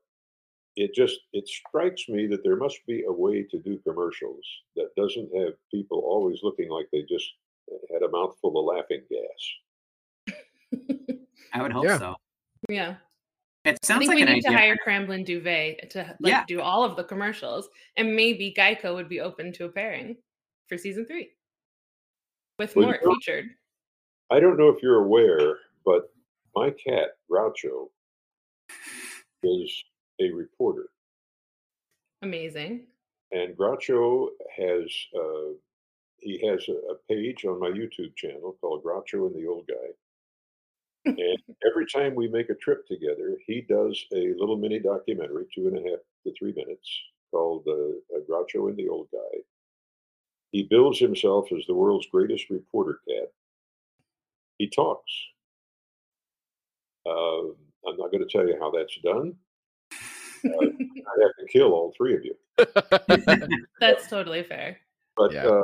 [0.75, 4.89] it just it strikes me that there must be a way to do commercials that
[4.97, 7.31] doesn't have people always looking like they just
[7.71, 10.33] eh, had a mouthful of laughing gas.
[11.53, 11.97] I would hope Yeah.
[11.99, 12.15] so.
[12.69, 12.95] yeah.
[13.65, 16.43] It I sounds think like we an need to hire Cramblin Duvet to like Yeah.
[16.47, 20.17] do all of the commercials, and maybe Geico would be open to a pairing
[20.67, 21.32] for season three
[22.60, 23.49] with Well, you know- featured.
[24.30, 26.12] I don't know if you're aware, but
[26.56, 27.89] my cat Groucho
[29.43, 29.84] is
[30.19, 30.89] a reporter,
[32.21, 32.88] Amazing.
[33.32, 35.54] and Groucho has uh,
[36.19, 39.83] he has a, a page on my YouTube channel called Groucho and the Old Guy.
[41.05, 41.37] And
[41.69, 45.77] every time we make a trip together, he does a little mini documentary, two and
[45.77, 46.89] a half to three minutes,
[47.31, 47.71] called uh,
[48.15, 49.39] uh, Groucho and the Old Guy.
[50.51, 53.31] He bills himself as the world's greatest reporter cat.
[54.59, 55.11] He talks.
[57.05, 57.47] Uh,
[57.87, 59.33] I'm not going to tell you how that's done.
[60.45, 62.35] Uh, I'd have to kill all three of you.
[63.79, 64.77] That's totally fair.
[65.17, 65.47] But Yeah.
[65.47, 65.63] uh,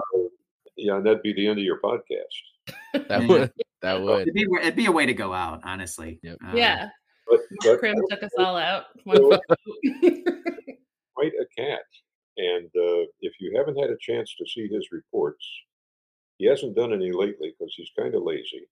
[0.76, 3.08] yeah, and that'd be the end of your podcast.
[3.08, 4.22] that would that would.
[4.22, 6.20] It'd be, it'd be a way to go out, honestly.
[6.24, 6.38] Yep.
[6.46, 6.90] Uh, yeah.
[7.28, 8.86] But, but Crim took us all out.
[9.06, 9.30] So-
[11.16, 11.82] quite a cat.
[12.38, 15.46] And uh, if you haven't had a chance to see his reports,
[16.38, 18.66] he hasn't done any lately because he's kind of lazy.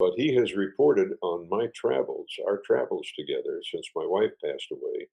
[0.00, 5.06] But he has reported on my travels, our travels together since my wife passed away.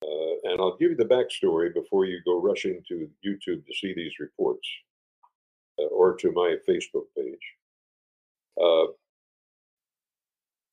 [0.00, 3.92] Uh, and I'll give you the backstory before you go rushing to YouTube to see
[3.92, 4.66] these reports
[5.78, 7.54] or to my Facebook page.
[8.60, 8.86] Uh,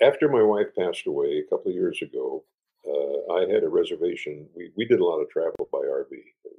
[0.01, 2.43] after my wife passed away a couple of years ago,
[2.87, 4.47] uh, I had a reservation.
[4.55, 6.11] We, we did a lot of travel by RV.
[6.11, 6.53] It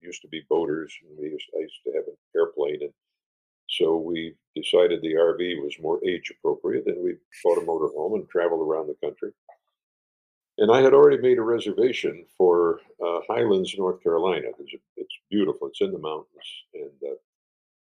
[0.00, 2.92] used to be boaters, and we used, I used to have an airplane, and
[3.68, 8.28] so we decided the RV was more age appropriate, and we bought a motorhome and
[8.28, 9.30] traveled around the country.
[10.56, 14.48] And I had already made a reservation for uh, Highlands, North Carolina.
[14.58, 15.68] It's, it's, beautiful.
[15.68, 16.26] It's in the mountains,
[16.74, 17.14] and uh,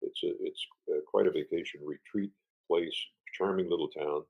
[0.03, 2.31] it's a, it's uh, quite a vacation retreat
[2.69, 2.95] place.
[3.33, 4.23] Charming little town.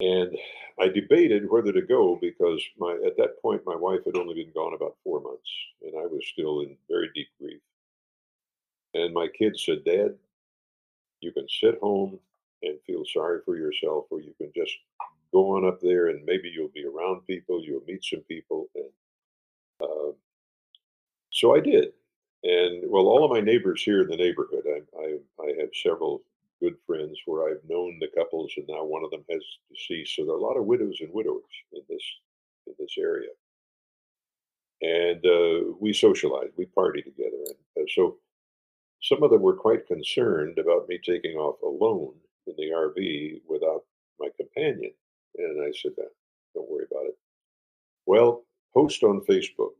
[0.00, 0.36] And
[0.80, 4.52] I debated whether to go because my at that point my wife had only been
[4.54, 5.50] gone about four months,
[5.82, 7.60] and I was still in very deep grief.
[8.94, 10.16] And my kids said, "Dad,
[11.20, 12.18] you can sit home
[12.62, 14.72] and feel sorry for yourself, or you can just
[15.32, 18.90] go on up there and maybe you'll be around people, you'll meet some people." And
[19.82, 20.12] uh,
[21.30, 21.92] so I did.
[22.44, 26.22] And well, all of my neighbors here in the neighborhood, I, I, I have several
[26.60, 30.14] good friends where I've known the couples, and now one of them has deceased.
[30.14, 32.02] So there are a lot of widows and widowers in this
[32.66, 33.30] in this area,
[34.82, 37.42] and uh, we socialize, we party together,
[37.76, 38.18] and uh, so
[39.02, 42.14] some of them were quite concerned about me taking off alone
[42.46, 43.84] in the RV without
[44.20, 44.92] my companion,
[45.36, 45.92] and I said,
[46.54, 47.18] "Don't worry about it."
[48.06, 49.72] Well, post on Facebook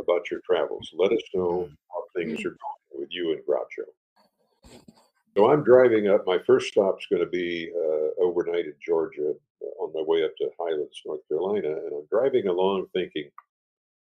[0.00, 0.90] about your travels.
[0.96, 1.76] Let us know mm.
[1.90, 3.86] how things are going with you and Groucho.
[5.36, 6.26] So I'm driving up.
[6.26, 9.32] My first stop's going to be uh, overnight in Georgia
[9.62, 11.68] uh, on my way up to Highlands, North Carolina.
[11.68, 13.30] And I'm driving along thinking,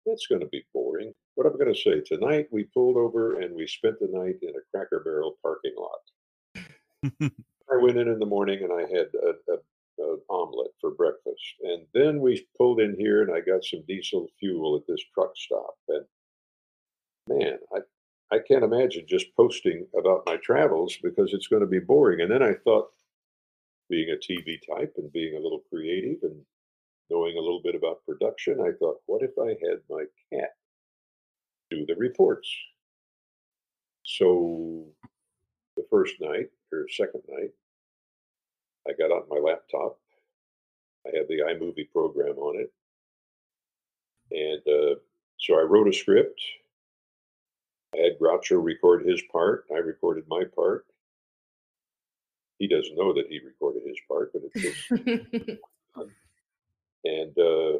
[0.06, 1.14] that's going to be boring.
[1.36, 2.02] What am I going to say?
[2.02, 6.62] Tonight we pulled over and we spent the night in a Cracker Barrel parking lot.
[7.72, 9.58] I went in in the morning and I had a, a,
[10.00, 11.44] a, omelet for breakfast.
[11.62, 15.32] And then we pulled in here and I got some diesel fuel at this truck
[15.36, 15.76] stop.
[15.90, 16.06] And
[17.28, 21.80] man, I, I can't imagine just posting about my travels because it's going to be
[21.80, 22.22] boring.
[22.22, 22.88] And then I thought,
[23.90, 26.42] being a TV type and being a little creative and
[27.10, 30.50] knowing a little bit about production, I thought, what if I had my cat
[31.70, 32.50] do the reports?
[34.06, 34.86] So
[35.78, 37.52] the first night or second night,
[38.88, 39.98] I got out my laptop.
[41.06, 42.72] I had the iMovie program on it.
[44.32, 44.96] And uh,
[45.40, 46.42] so I wrote a script
[47.94, 49.66] I had Groucho record his part.
[49.74, 50.86] I recorded my part.
[52.58, 54.90] He doesn't know that he recorded his part, but it's just
[57.04, 57.78] and uh,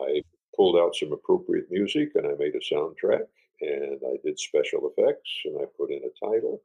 [0.00, 0.22] I
[0.56, 3.26] pulled out some appropriate music and I made a soundtrack
[3.60, 6.62] and I did special effects and I put in a title.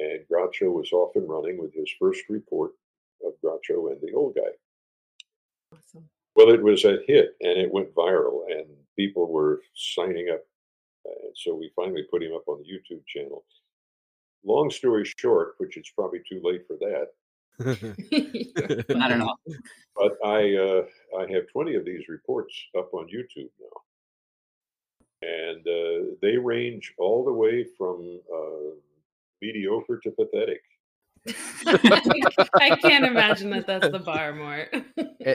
[0.00, 2.72] And Groucho was off and running with his first report
[3.24, 4.50] of Groucho and the old guy.
[5.72, 6.08] Awesome.
[6.34, 10.40] Well, it was a hit and it went viral, and people were signing up
[11.04, 13.44] and so we finally put him up on the YouTube channel.
[14.44, 17.08] Long story short, which it's probably too late for that.
[18.96, 19.36] I don't know.
[19.96, 20.82] But I uh,
[21.18, 25.28] I have 20 of these reports up on YouTube now.
[25.28, 28.76] And uh, they range all the way from uh,
[29.40, 30.60] mediocre to pathetic.
[31.26, 34.74] I can't imagine that that's the bar, Mort.
[35.24, 35.34] Eh,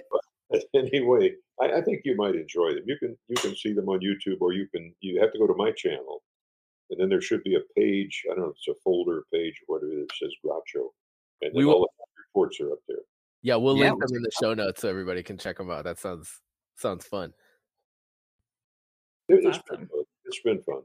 [0.74, 2.84] anyway, I, I, think you might enjoy them.
[2.86, 5.48] You can you can see them on YouTube, or you can you have to go
[5.48, 6.24] to my channel,
[6.90, 8.24] and then there should be a page.
[8.26, 10.88] I don't know, if it's a folder page or whatever that says Groucho,
[11.42, 12.98] and then all the reports are up there.
[13.42, 15.84] Yeah, we'll yeah, link them in the show notes so everybody can check them out.
[15.84, 16.42] That sounds
[16.78, 17.34] sounds fun.
[19.30, 19.64] It, has awesome.
[19.70, 20.04] been fun.
[20.26, 20.82] It's been fun.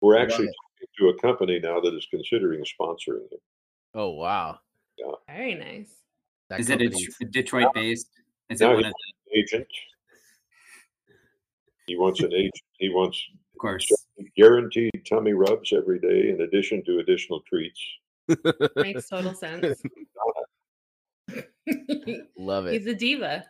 [0.00, 3.42] We're actually talking to a company now that is considering sponsoring it.
[3.94, 4.58] Oh wow!
[4.98, 5.94] Yeah, very nice.
[6.48, 8.08] That is it a Detroit based?
[8.50, 9.66] Is now it one of the agent?
[11.86, 12.52] He wants an agent.
[12.78, 13.22] He wants,
[13.54, 13.86] of course,
[14.36, 17.80] guaranteed tummy rubs every day, in addition to additional treats.
[18.76, 19.82] Makes total sense.
[22.36, 22.72] Love it.
[22.74, 23.44] He's a diva.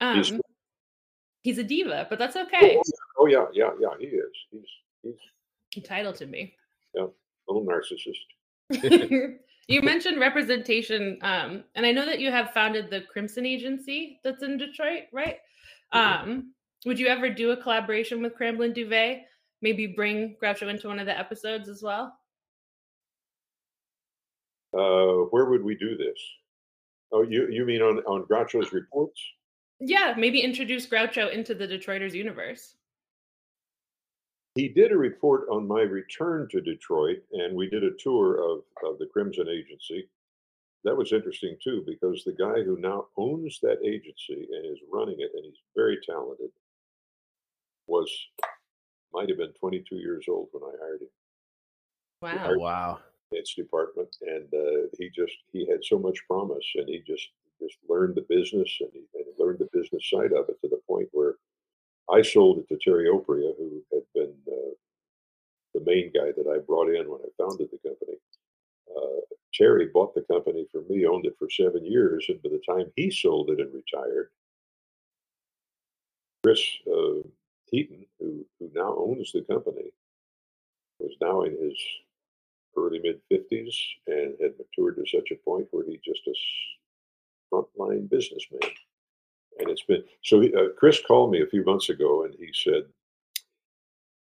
[0.00, 0.32] Um, he's,
[1.42, 2.78] he's a diva, but that's okay.
[3.18, 3.90] Oh, yeah, yeah, yeah.
[3.98, 4.32] He is.
[4.50, 4.66] He's
[5.02, 5.14] he's
[5.76, 6.54] entitled to be.
[6.94, 7.06] Yeah,
[7.48, 9.38] little narcissist.
[9.66, 14.42] You mentioned representation, um, and I know that you have founded the Crimson Agency that's
[14.42, 15.38] in Detroit, right?
[15.94, 16.30] Mm-hmm.
[16.30, 16.54] Um,
[16.86, 19.22] would you ever do a collaboration with Cramblin Duvet?
[19.62, 22.18] Maybe bring Groucho into one of the episodes as well?
[24.76, 26.18] Uh, where would we do this?
[27.12, 29.20] Oh, you you mean on on Groucho's reports?
[29.80, 32.74] Yeah, maybe introduce Groucho into the Detroiters universe
[34.54, 38.62] he did a report on my return to Detroit, and we did a tour of,
[38.88, 40.08] of the Crimson Agency.
[40.84, 45.16] that was interesting too because the guy who now owns that agency and is running
[45.18, 46.50] it, and he's very talented,
[47.86, 48.08] was
[49.12, 51.08] might have been 22 years old when I hired him.
[52.22, 52.50] Wow.
[52.50, 52.98] Oh, wow.
[53.30, 57.28] Its department, and uh, he just he had so much promise, and he just
[57.60, 60.68] just learned the business and he, and he learned the business side of it to
[60.68, 61.36] the point where
[62.12, 64.74] I sold it to Terry Opria, who had been uh,
[65.74, 68.18] the main guy that I brought in when I founded the company.
[68.94, 69.20] Uh,
[69.52, 72.92] Terry bought the company from me, owned it for seven years, and by the time
[72.96, 74.30] he sold it and retired,
[76.42, 77.26] Chris uh,
[77.70, 79.92] Heaton, who who now owns the company,
[80.98, 81.78] was now in his
[82.76, 83.76] early mid fifties
[84.06, 86.34] and had matured to such a point where he just a
[87.52, 88.60] frontline businessman.
[89.58, 90.42] And it's been so.
[90.42, 92.84] Uh, Chris called me a few months ago, and he said,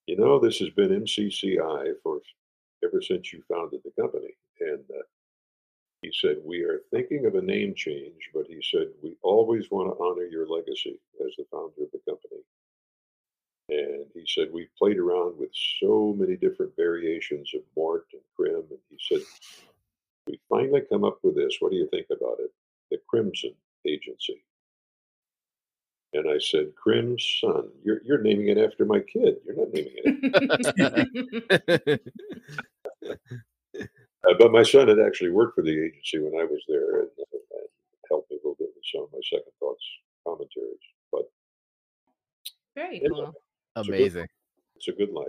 [0.08, 2.20] "You know, this has been MCCI for
[2.84, 5.04] ever since you founded the company." And uh,
[6.02, 9.90] he said, "We are thinking of a name change, but he said we always want
[9.90, 12.42] to honor your legacy as the founder of the company."
[13.72, 18.64] And he said, We've played around with so many different variations of Mort and Crim.
[18.70, 19.26] And he said,
[20.28, 21.56] We finally come up with this.
[21.60, 22.52] What do you think about it?
[22.92, 23.54] The Crimson
[23.88, 24.44] Agency.
[26.14, 27.70] And I said, Crimson.
[27.84, 29.38] You're, you're naming it after my kid.
[29.46, 32.02] You're not naming it.
[33.10, 37.10] uh, but my son had actually worked for the agency when I was there and,
[37.18, 37.42] and
[38.10, 39.84] helped me a little bit with some of my second thoughts
[40.28, 40.78] commentaries.
[41.12, 41.32] But
[42.76, 43.08] Very Yeah.
[43.10, 43.34] cool.
[43.78, 44.28] It's a good- Amazing.
[44.76, 45.28] it's a good life.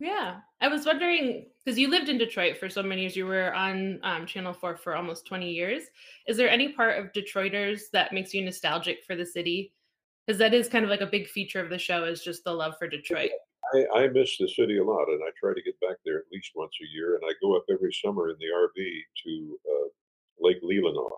[0.00, 3.16] Yeah, I was wondering because you lived in Detroit for so many years.
[3.16, 5.82] You were on um, Channel Four for almost twenty years.
[6.28, 9.72] Is there any part of Detroiters that makes you nostalgic for the city?
[10.28, 12.52] Because that is kind of like a big feature of the show is just the
[12.52, 13.30] love for Detroit.
[13.72, 16.24] I, I miss the city a lot, and I try to get back there at
[16.30, 17.14] least once a year.
[17.14, 19.88] And I go up every summer in the RV to uh,
[20.38, 21.08] Lake Leelanau,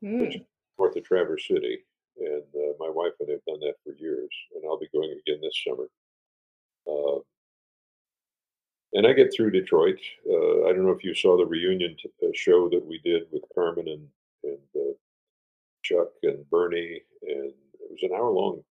[0.00, 0.24] Hmm.
[0.78, 1.80] north of Traverse City.
[2.16, 5.10] And uh, my wife and I have done that for years, and I'll be going
[5.10, 5.88] again this summer.
[6.86, 7.20] Uh,
[8.94, 9.98] and I get through Detroit.
[10.26, 13.24] Uh, I don't know if you saw the reunion t- uh, show that we did
[13.30, 14.08] with Carmen and
[14.42, 14.92] and uh,
[15.82, 17.52] Chuck and Bernie, and
[17.90, 18.62] it was an hour long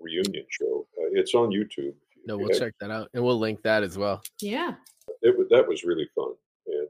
[0.00, 0.86] reunion show.
[0.98, 1.76] Uh, it's on YouTube.
[2.14, 4.22] you- No, we'll have- check that out and we'll link that as well.
[4.40, 4.76] Yeah.
[5.22, 6.34] it was that was really fun,
[6.66, 6.88] and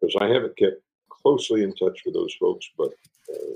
[0.00, 2.90] because I haven't kept closely in touch with those folks, but
[3.32, 3.54] uh,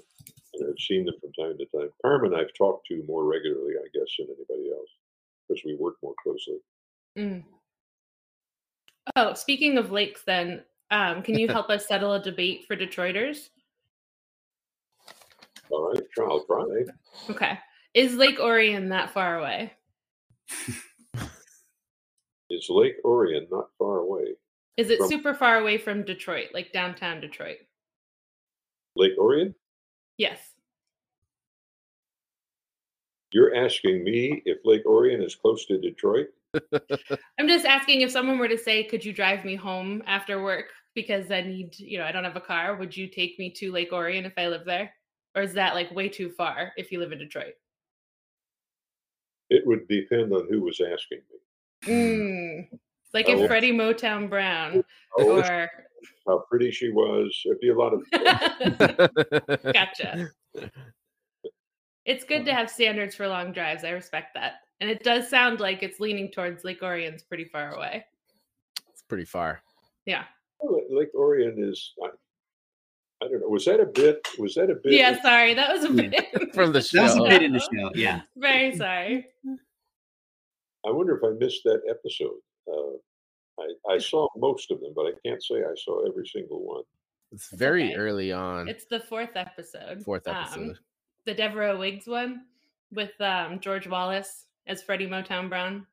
[0.68, 1.91] I've seen them from time to time.
[2.03, 4.89] Carmen, I've talked to more regularly, I guess, than anybody else
[5.49, 6.59] because we work more closely.
[7.16, 7.45] Mm.
[9.16, 13.49] Oh, speaking of lakes, then, um, can you help us settle a debate for Detroiters?
[15.70, 16.65] All right, sure, I'll try.
[17.31, 17.59] Okay.
[17.95, 19.73] Is Lake Orion that far away?
[22.51, 24.35] Is Lake Orion not far away?
[24.77, 27.59] Is it From- super far away from Detroit, like downtown Detroit?
[28.97, 29.55] Lake Orion?
[30.19, 30.39] Yes.
[33.33, 36.29] You're asking me if Lake Orion is close to Detroit?
[37.39, 40.67] I'm just asking if someone were to say, "Could you drive me home after work
[40.95, 42.77] because I need, you know, I don't have a car.
[42.77, 44.93] Would you take me to Lake Orion if I live there?"
[45.35, 47.55] Or is that like way too far if you live in Detroit?
[49.51, 51.89] It would depend on who was asking me.
[51.93, 52.68] Mm.
[53.12, 53.43] Like Oh.
[53.43, 54.82] if Freddie Motown Brown
[55.18, 55.70] Oh, or
[56.26, 57.39] how pretty she was.
[57.45, 58.03] It'd be a lot of
[59.72, 60.30] gotcha.
[62.05, 63.85] It's good to have standards for long drives.
[63.85, 64.55] I respect that.
[64.80, 68.05] And it does sound like it's leaning towards Lake Orion's pretty far away.
[68.91, 69.62] It's pretty far.
[70.07, 70.24] Yeah.
[70.91, 71.93] Lake Orion is.
[73.25, 73.49] I, I don't know.
[73.49, 74.27] Was that a bit?
[74.39, 74.93] Was that a bit?
[74.93, 75.55] Yeah, sorry.
[75.55, 76.14] That was a bit
[76.55, 77.29] From the That was a show.
[77.29, 77.91] bit in the show.
[77.95, 78.22] Yeah.
[78.37, 79.27] very sorry.
[80.87, 82.41] I wonder if I missed that episode.
[82.68, 86.62] Uh, I, I saw most of them, but I can't say I saw every single
[86.64, 86.83] one.
[87.33, 87.95] It's very okay.
[87.97, 88.68] early on.
[88.68, 90.03] It's the fourth episode.
[90.05, 90.79] Fourth Um, episode.
[91.25, 92.43] the Devereaux Wiggs one
[92.93, 95.87] with um, George Wallace as Freddie Motown Brown.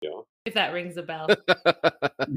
[0.00, 0.10] Yeah.
[0.44, 1.26] If that rings a bell,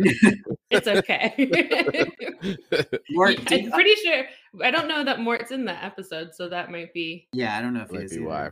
[0.69, 1.33] it's okay.
[3.09, 4.23] Mort, I'm did- pretty sure.
[4.63, 7.27] I don't know that Mort's in that episode, so that might be.
[7.33, 8.51] yeah, I don't know if he Might is be why.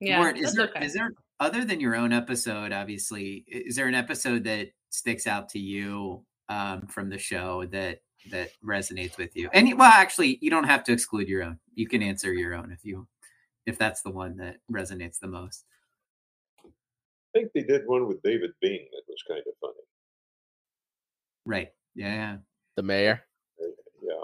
[0.00, 0.84] Yeah, Mort, is there okay.
[0.84, 2.72] is there other than your own episode?
[2.72, 8.00] Obviously, is there an episode that sticks out to you um, from the show that
[8.32, 9.48] that resonates with you?
[9.52, 11.60] And well, actually, you don't have to exclude your own.
[11.76, 13.06] You can answer your own if you
[13.66, 15.64] if that's the one that resonates the most.
[17.36, 19.74] I think they did one with David Bing that was kind of funny.
[21.44, 21.68] Right?
[21.94, 22.38] Yeah.
[22.76, 23.22] the mayor.
[24.02, 24.14] Yeah,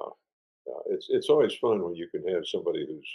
[0.66, 0.80] yeah.
[0.86, 3.08] It's it's always fun when you can have somebody who's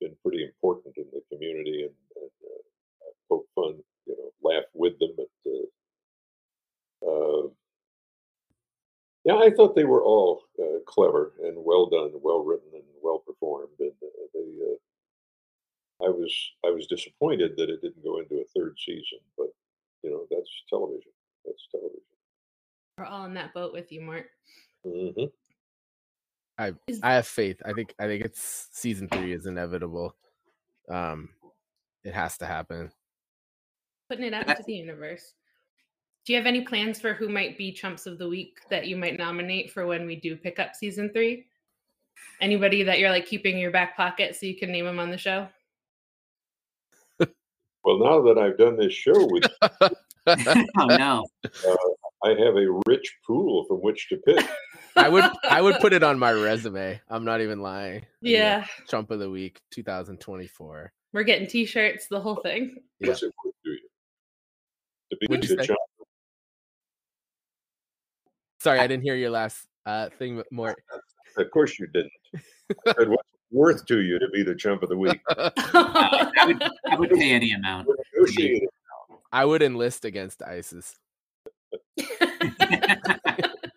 [0.00, 4.98] been pretty important in the community and, and uh, poke fun, you know, laugh with
[5.00, 5.10] them.
[5.16, 5.28] But
[7.06, 7.48] uh, uh,
[9.24, 13.18] Yeah, I thought they were all uh, clever and well done, well written, and well
[13.18, 13.68] performed.
[13.80, 14.48] And uh, they,
[16.00, 16.32] uh, I was,
[16.64, 19.18] I was disappointed that it didn't go into a third season.
[19.36, 19.48] But
[20.02, 21.12] you know, that's television.
[21.44, 22.00] That's television.
[22.98, 24.26] We're all in that boat with you, Mort.
[24.84, 25.24] hmm
[26.58, 27.60] I I have faith.
[27.64, 30.14] I think I think it's season three is inevitable.
[30.90, 31.30] Um,
[32.04, 32.90] it has to happen.
[34.08, 35.34] Putting it out That- into the universe.
[36.26, 38.94] Do you have any plans for who might be chumps of the week that you
[38.96, 41.46] might nominate for when we do pick up season three?
[42.42, 45.10] Anybody that you're like keeping in your back pocket so you can name them on
[45.10, 45.48] the show?
[47.84, 49.44] Well, now that I've done this show with,
[50.26, 51.26] oh no.
[52.22, 54.46] I have a rich pool from which to pick.
[54.96, 57.00] I would I would put it on my resume.
[57.08, 58.04] I'm not even lying.
[58.20, 60.92] You know, Yeah, Chump of the week 2024.
[61.14, 62.76] we're getting t-shirts, the whole thing.
[62.98, 63.08] Yeah.
[63.08, 63.78] What's it worth to you?
[65.10, 65.66] To be What'd you say?
[65.66, 65.78] chump
[68.60, 70.74] Sorry, I didn't hear your last uh thing but more.
[71.36, 72.10] Of course you didn't.
[72.34, 75.20] I said, what's it worth to you to be the chump of the week?
[75.28, 77.88] I would, I would pay any amount.
[79.32, 80.98] I would enlist against ISIS.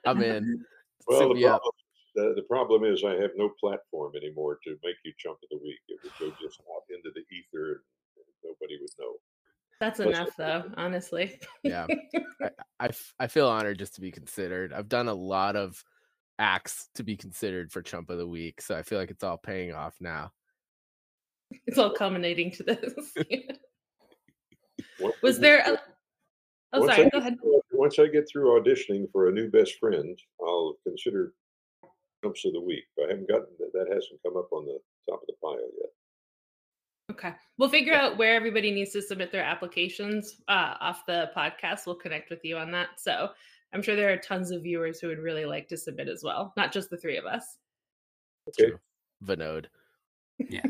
[0.05, 0.65] I'm in.
[1.07, 1.71] Well, Sign the problem,
[2.15, 5.57] the, the problem is I have no platform anymore to make you chump of the
[5.57, 5.79] week.
[5.87, 7.83] It would go just out into the ether
[8.15, 9.13] and nobody would know.
[9.79, 10.63] That's Let's enough, though.
[10.77, 11.39] Honestly.
[11.63, 11.87] Yeah.
[12.41, 12.49] I,
[12.79, 14.71] I f- I feel honored just to be considered.
[14.71, 15.83] I've done a lot of
[16.39, 19.37] acts to be considered for Chump of the Week, so I feel like it's all
[19.37, 20.31] paying off now.
[21.67, 22.93] It's all culminating to this.
[25.21, 25.59] Was there?
[25.59, 25.77] A...
[26.73, 27.05] Oh, Once sorry.
[27.05, 27.39] I Go ahead.
[27.39, 31.33] through- Once I get through auditioning for a new best friend, I'll consider
[32.23, 32.85] chumps of the week.
[32.97, 33.71] But I haven't gotten that.
[33.73, 34.79] That hasn't come up on the
[35.09, 35.89] top of the pile yet.
[37.11, 37.33] Okay.
[37.57, 41.85] We'll figure out where everybody needs to submit their applications uh, off the podcast.
[41.85, 42.87] We'll connect with you on that.
[42.97, 43.29] So
[43.73, 46.53] I'm sure there are tons of viewers who would really like to submit as well,
[46.55, 47.57] not just the three of us.
[48.49, 48.69] Okay.
[48.69, 48.79] True.
[49.25, 49.65] Vinod.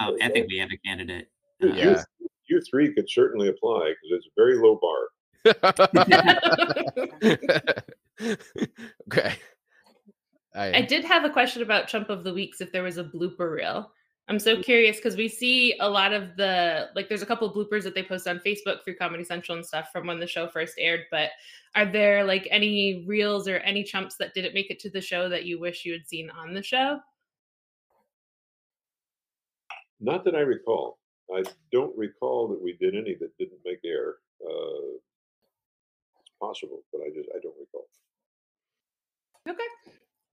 [0.00, 1.28] Oh, I think we have a candidate.
[1.58, 2.04] You- Uh, Yeah.
[2.20, 5.08] You, you three could certainly apply because it's a very low bar.
[9.08, 9.34] okay.
[10.54, 13.04] I, I did have a question about Chump of the Weeks if there was a
[13.04, 13.90] blooper reel.
[14.28, 17.82] I'm so curious because we see a lot of the like there's a couple bloopers
[17.84, 20.74] that they post on Facebook through Comedy Central and stuff from when the show first
[20.78, 21.30] aired, but
[21.74, 25.30] are there like any reels or any chumps that didn't make it to the show
[25.30, 27.00] that you wish you had seen on the show?
[29.98, 30.98] Not that I recall.
[31.34, 34.16] I don't recall that we did any that didn't make air.
[34.44, 34.96] Uh,
[36.20, 37.88] it's possible, but I just I don't recall.
[39.48, 39.62] Okay.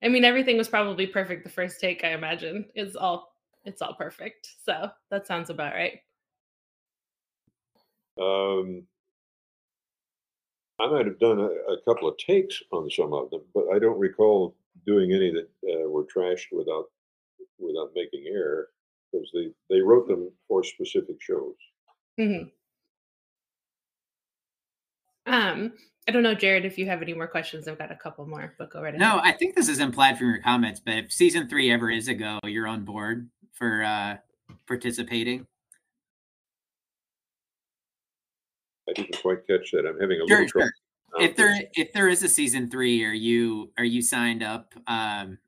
[0.03, 2.65] I mean everything was probably perfect the first take, I imagine.
[2.75, 3.34] It's all
[3.65, 4.49] it's all perfect.
[4.63, 5.99] So that sounds about right.
[8.19, 8.83] Um,
[10.79, 13.79] I might have done a, a couple of takes on some of them, but I
[13.79, 14.55] don't recall
[14.85, 16.85] doing any that uh, were trashed without
[17.59, 18.67] without making air
[19.11, 21.55] because they they wrote them for specific shows.
[22.19, 22.51] Mhm.
[25.25, 25.73] Um,
[26.07, 27.67] I don't know, Jared, if you have any more questions.
[27.67, 28.99] I've got a couple more, but go right ahead.
[28.99, 32.07] No, I think this is implied from your comments, but if season three ever is
[32.07, 34.17] a go, you're on board for uh
[34.67, 35.47] participating.
[38.87, 39.87] I didn't quite catch that.
[39.87, 40.69] I'm having a Sure, little trouble.
[41.17, 44.73] If Um, there if there is a season three, are you are you signed up
[44.85, 45.39] um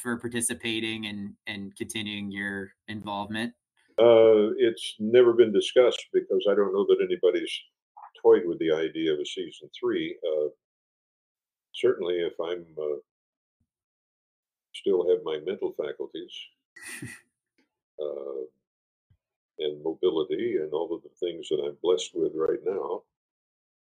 [0.00, 3.54] for participating and and continuing your involvement?
[3.98, 7.50] Uh, it's never been discussed because I don't know that anybody's
[8.26, 10.16] toyed with the idea of a season three.
[10.26, 10.48] Uh,
[11.74, 12.96] certainly, if I'm uh,
[14.74, 16.32] still have my mental faculties
[18.00, 18.42] uh,
[19.58, 23.02] and mobility and all of the things that I'm blessed with right now,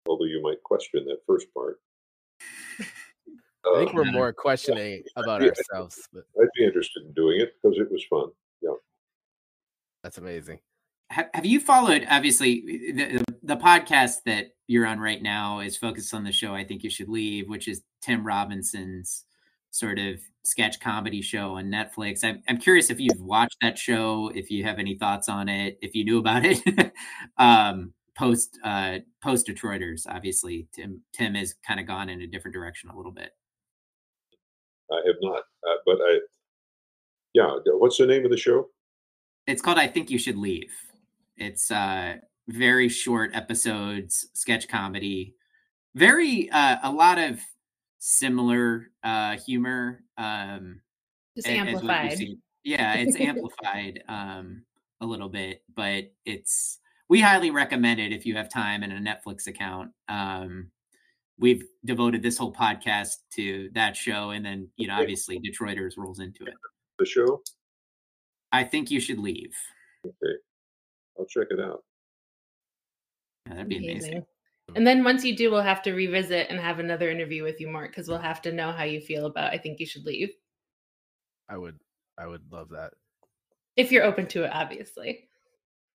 [0.06, 1.80] although you might question that first part.
[3.66, 5.48] I think we're more questioning about Yeah.
[5.48, 8.28] ourselves, but I'd be interested in doing it because it was fun.
[8.60, 8.74] Yeah,
[10.02, 10.58] that's amazing.
[11.10, 12.06] Have, have you followed?
[12.10, 12.60] Obviously,
[12.92, 16.54] the, the the podcast that you're on right now is focused on the show.
[16.54, 19.24] I think you should leave, which is Tim Robinson's
[19.70, 22.24] sort of sketch comedy show on Netflix.
[22.24, 25.78] I'm I'm curious if you've watched that show, if you have any thoughts on it,
[25.82, 26.92] if you knew about it.
[27.38, 32.54] um, post uh, post Detroiters, obviously, Tim Tim has kind of gone in a different
[32.54, 33.30] direction a little bit.
[34.90, 36.18] I have not, uh, but I,
[37.34, 37.50] yeah.
[37.66, 38.68] What's the name of the show?
[39.46, 40.72] It's called I Think You Should Leave.
[41.36, 42.16] It's uh
[42.48, 45.34] very short episodes, sketch comedy.
[45.94, 47.40] Very uh a lot of
[47.98, 50.02] similar uh humor.
[50.18, 50.80] Um
[51.36, 52.18] Just as amplified.
[52.18, 52.38] see.
[52.62, 54.64] Yeah, it's amplified um
[55.00, 56.78] a little bit, but it's
[57.08, 59.90] we highly recommend it if you have time and a Netflix account.
[60.08, 60.70] Um
[61.38, 66.20] we've devoted this whole podcast to that show, and then you know, obviously, Detroiters rolls
[66.20, 66.54] into it.
[66.98, 67.42] The show.
[68.52, 69.52] I think you should leave.
[70.06, 70.34] Okay,
[71.18, 71.82] I'll check it out.
[73.46, 73.94] Yeah, that'd be amazing.
[74.12, 74.26] Amazing.
[74.76, 77.68] And then once you do, we'll have to revisit and have another interview with you,
[77.68, 80.30] Mark, because we'll have to know how you feel about I think you should leave.
[81.48, 81.78] I would
[82.18, 82.92] I would love that.
[83.76, 85.28] If you're open to it, obviously.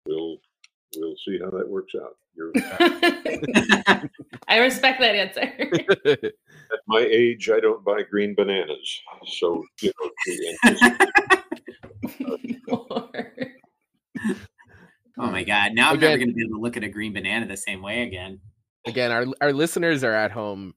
[0.07, 0.39] We'll
[0.97, 2.17] we'll see how that works out.
[2.35, 2.53] You're
[4.49, 5.53] I respect that answer.
[6.73, 10.11] at my age, I don't buy green bananas, so you know.
[15.37, 15.73] The- Oh my god!
[15.75, 17.83] Now I'm never going to be able to look at a green banana the same
[17.83, 18.41] way again.
[18.87, 20.75] Again, our our listeners are at home,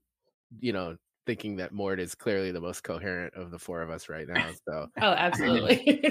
[0.59, 4.09] you know, thinking that Mort is clearly the most coherent of the four of us
[4.09, 4.49] right now.
[4.67, 6.01] So oh, absolutely.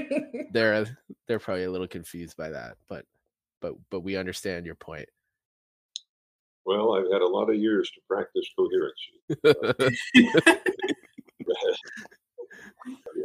[0.52, 0.86] they're
[1.26, 3.04] they're probably a little confused by that, but
[3.60, 5.08] but but we understand your point.
[6.64, 9.16] Well, I've had a lot of years to practice coherency.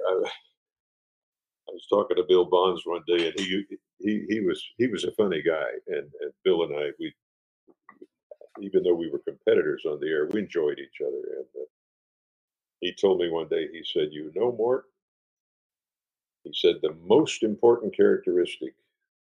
[0.01, 3.65] I, I was talking to Bill Bonds one day, and he
[4.03, 7.13] he he was he was a funny guy, and, and Bill and I we
[8.61, 11.37] even though we were competitors on the air, we enjoyed each other.
[11.37, 11.65] And uh,
[12.81, 14.85] he told me one day, he said, "You know, Mort,"
[16.43, 18.73] he said, "the most important characteristic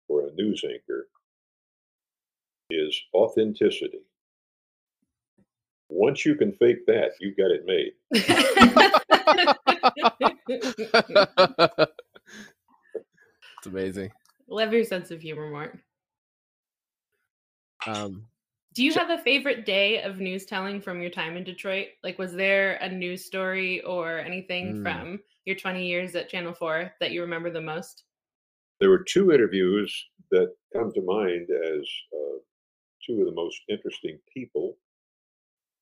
[0.07, 1.09] for a news anchor
[2.71, 4.01] is authenticity.
[5.91, 7.93] Once you can fake that, you've got it made."
[13.59, 14.11] it's amazing.
[14.49, 15.79] Love your sense of humor, Mark.
[17.87, 18.27] Um,
[18.75, 21.89] Do you So- have a favorite day of news telling from your time in Detroit?
[22.05, 24.83] Like, was there a news story or anything Mm.
[24.83, 28.05] from your 20 years at Channel 4 that you remember the most?
[28.81, 31.83] there were two interviews that come to mind as
[32.13, 32.39] uh,
[33.05, 34.79] two of the most interesting people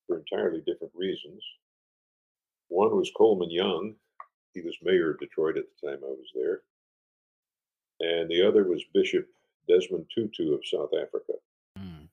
[0.06, 1.44] for entirely different reasons.
[2.68, 4.00] One was Coleman Young.
[4.54, 6.62] He was mayor of Detroit at the time I was there.
[8.00, 9.26] And the other was Bishop
[9.68, 11.32] Desmond Tutu of South Africa.
[11.78, 12.08] mm,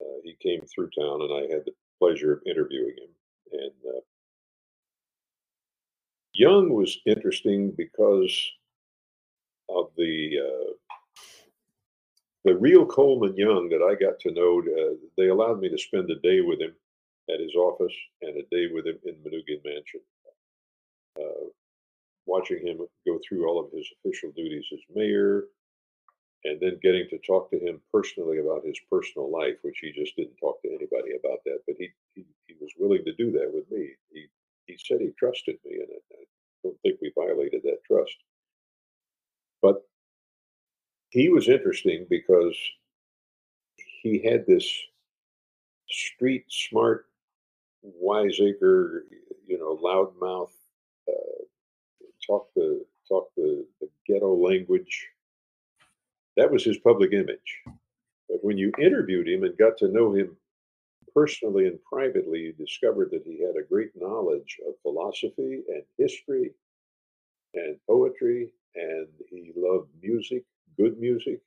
[0.00, 3.10] Uh, he came through town, and I had the pleasure of interviewing him.
[3.52, 4.00] And uh,
[6.34, 8.52] Young was interesting because
[9.68, 10.72] of the uh,
[12.44, 14.60] the real Coleman Young that I got to know.
[14.60, 16.74] Uh, they allowed me to spend a day with him
[17.30, 17.92] at his office
[18.22, 20.00] and a day with him in Manoogian Mansion,
[21.20, 21.44] uh,
[22.28, 25.44] watching him go through all of his official duties as mayor,
[26.44, 30.14] and then getting to talk to him personally about his personal life, which he just
[30.16, 31.60] didn't talk to anybody about that.
[31.66, 33.90] But he he, he was willing to do that with me.
[34.12, 34.26] He
[34.66, 36.24] he said he trusted me, and I,
[36.64, 38.16] don't think we violated that trust.
[39.62, 39.82] But
[41.10, 42.56] he was interesting because
[44.02, 44.68] he had this
[45.88, 47.06] street smart,
[47.82, 49.04] wiseacre,
[49.46, 50.50] you know, loudmouth,
[51.08, 51.44] uh,
[52.28, 55.08] talk the talk the, the ghetto language.
[56.36, 57.62] That was his public image.
[58.28, 60.36] But when you interviewed him and got to know him
[61.14, 66.52] personally and privately, you discovered that he had a great knowledge of philosophy and history
[67.54, 70.44] and poetry, and he loved music,
[70.76, 71.40] good music.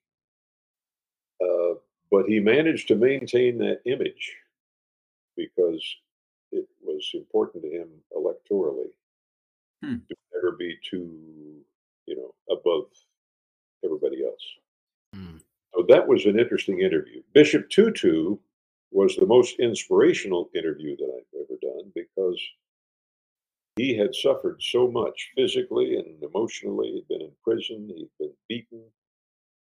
[1.41, 1.75] Uh,
[2.09, 4.35] but he managed to maintain that image
[5.37, 5.83] because
[6.51, 8.89] it was important to him electorally
[9.83, 9.97] Hmm.
[10.09, 11.63] to never be too,
[12.05, 12.85] you know, above
[13.83, 14.45] everybody else.
[15.15, 15.41] mm,
[15.73, 17.21] So that was an interesting interview.
[17.33, 18.37] Bishop Tutu
[18.91, 22.39] was the most inspirational interview that I've ever done because
[23.77, 26.91] he had suffered so much physically and emotionally.
[26.91, 28.83] He'd been in prison, he'd been beaten,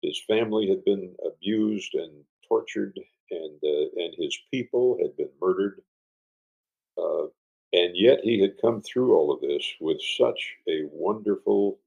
[0.01, 2.11] his family had been abused and
[2.47, 2.99] tortured,
[3.31, 5.81] and uh, and his people had been murdered.
[6.97, 7.27] Uh,
[7.73, 11.79] and yet he had come through all of this with such a wonderful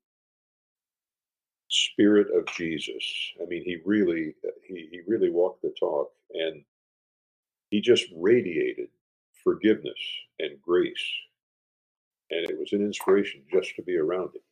[1.70, 3.05] spirit of Jesus.
[3.43, 4.34] I mean, he really
[4.66, 6.62] he he really walked the talk, and
[7.70, 8.89] he just radiated
[9.45, 9.99] forgiveness
[10.41, 11.05] and grace,
[12.30, 14.43] and it was an inspiration just to be around him.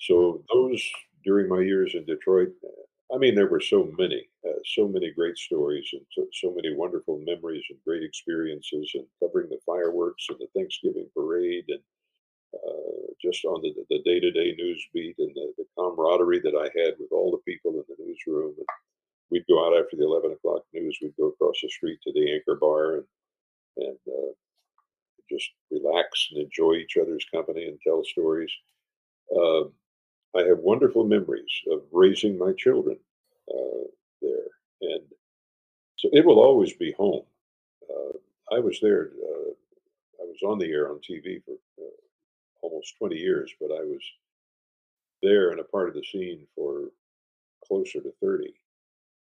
[0.00, 0.82] So those
[1.24, 5.10] during my years in Detroit, uh, I mean, there were so many, uh, so many
[5.12, 10.26] great stories, and so, so many wonderful memories and great experiences, and covering the fireworks
[10.28, 11.80] and the Thanksgiving parade, and
[12.54, 16.54] uh, just on the the day to day news beat, and the, the camaraderie that
[16.56, 18.54] I had with all the people in the newsroom.
[18.56, 18.66] And
[19.30, 20.98] we'd go out after the eleven o'clock news.
[21.02, 23.04] We'd go across the street to the Anchor Bar and
[23.78, 24.32] and uh,
[25.30, 28.52] just relax and enjoy each other's company and tell stories.
[29.36, 29.72] Um
[30.36, 32.98] I have wonderful memories of raising my children
[33.52, 33.84] uh,
[34.22, 34.48] there,
[34.82, 35.02] and
[35.96, 37.24] so it will always be home.
[37.90, 38.12] uh,
[38.54, 39.10] I was there.
[39.22, 39.50] Uh,
[40.22, 41.90] I was on the air on TV for uh,
[42.62, 44.02] almost 20 years, but I was
[45.22, 46.90] there and a part of the scene for
[47.66, 48.54] closer to 30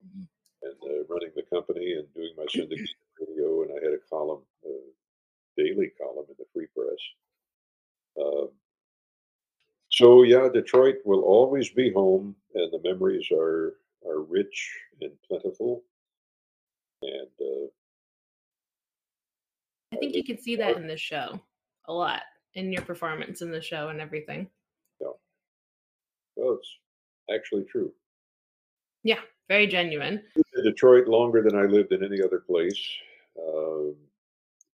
[0.06, 0.28] Mhm.
[0.62, 3.62] and uh, running the company and doing my syndicated radio.
[3.62, 4.70] And I had a column, a
[5.56, 7.00] daily column in the Free Press.
[9.90, 13.74] So yeah, Detroit will always be home, and the memories are
[14.06, 14.70] are rich
[15.00, 15.82] and plentiful.
[17.02, 17.66] And uh,
[19.92, 21.40] I think you can see that in the show
[21.86, 22.22] a lot
[22.54, 24.48] in your performance in the show and everything.
[25.00, 25.08] Yeah,
[26.36, 26.76] well, it's
[27.34, 27.92] actually true.
[29.04, 30.22] Yeah, very genuine.
[30.36, 32.80] in Detroit longer than I lived in any other place.
[33.38, 33.94] Um,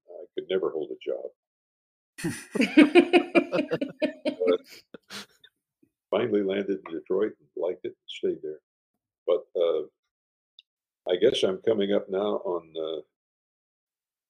[0.08, 1.30] I could never hold a job.
[6.10, 8.60] Finally landed in Detroit, liked it, stayed there.
[9.26, 9.82] But uh,
[11.10, 13.00] I guess I'm coming up now on uh,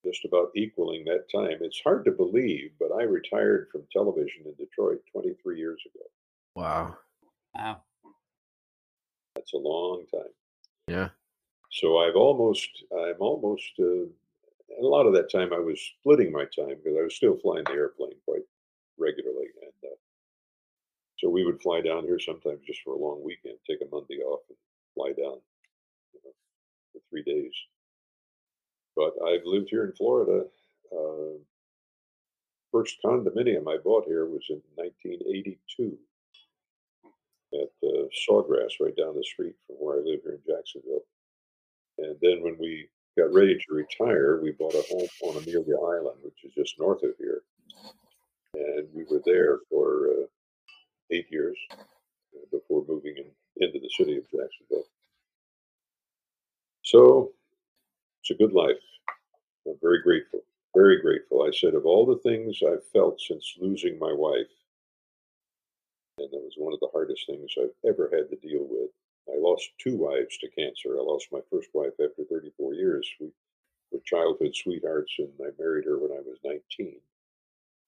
[0.04, 1.58] just about equaling that time.
[1.60, 6.04] It's hard to believe, but I retired from television in Detroit 23 years ago.
[6.54, 6.96] Wow.
[7.54, 7.82] Wow.
[9.34, 10.32] That's a long time.
[10.86, 11.08] Yeah.
[11.70, 14.06] So I've almost, I'm almost, uh,
[14.70, 17.36] and a lot of that time I was splitting my time because I was still
[17.36, 18.42] flying the airplane quite
[18.98, 19.48] regularly.
[19.62, 19.96] And uh,
[21.18, 24.18] so we would fly down here sometimes just for a long weekend, take a Monday
[24.18, 24.58] off and
[24.94, 25.38] fly down
[26.12, 26.30] you know,
[26.92, 27.52] for three days.
[28.96, 30.44] But I've lived here in Florida.
[30.92, 31.38] Uh,
[32.70, 35.98] first condominium I bought here was in 1982
[37.54, 41.04] at uh, Sawgrass, right down the street from where I live here in Jacksonville.
[41.98, 46.18] And then when we got ready to retire, we bought a home on Amelia Island,
[46.22, 47.42] which is just north of here.
[48.54, 50.26] And we were there for uh,
[51.10, 54.86] eight years uh, before moving in, into the city of Jacksonville.
[56.82, 57.32] So
[58.20, 58.76] it's a good life.
[59.66, 60.40] I'm very grateful,
[60.74, 61.42] very grateful.
[61.42, 64.50] I said, of all the things I've felt since losing my wife,
[66.18, 68.90] and that was one of the hardest things I've ever had to deal with.
[69.28, 70.98] I lost two wives to cancer.
[70.98, 73.08] I lost my first wife after 34 years.
[73.20, 73.30] We
[73.90, 77.00] were childhood sweethearts, and I married her when I was 19.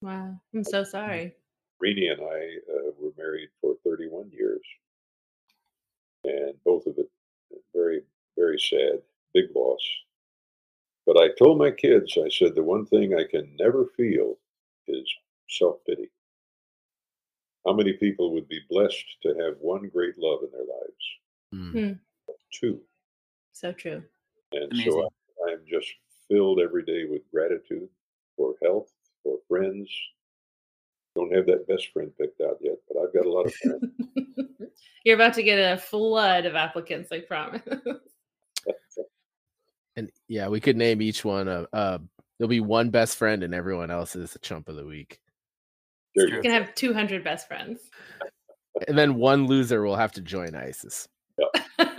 [0.03, 0.41] wow.
[0.55, 1.35] I'm so sorry.
[1.83, 4.63] Rini and I uh, were married for 31 years,
[6.25, 7.11] and both of it
[7.75, 8.01] very,
[8.37, 9.03] very sad,
[9.35, 9.83] big loss.
[11.07, 14.39] But I told my kids, I said, the one thing I can never feel
[14.89, 15.09] is
[15.49, 16.11] self pity.
[17.67, 21.05] How many people would be blessed to have one great love in their lives?
[21.55, 21.99] Mm.
[22.53, 22.81] Two.
[23.53, 24.03] So true.
[24.53, 24.93] And Amazing.
[24.93, 25.09] so
[25.47, 25.89] I, I'm just
[26.29, 27.89] filled every day with gratitude
[28.37, 28.91] for health,
[29.23, 29.91] for friends.
[31.15, 33.85] Don't have that best friend picked out yet, but I've got a lot of friends.
[35.05, 37.63] You're about to get a flood of applicants, I promise.
[39.97, 41.67] And yeah, we could name each one a.
[41.73, 41.99] Uh,
[42.39, 45.21] there'll be one best friend, and everyone else is a chump of the week.
[46.15, 47.81] There you you can have 200 best friends.
[48.87, 51.09] And then one loser will have to join ISIS.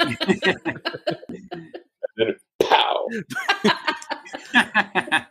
[2.18, 3.08] Then pow!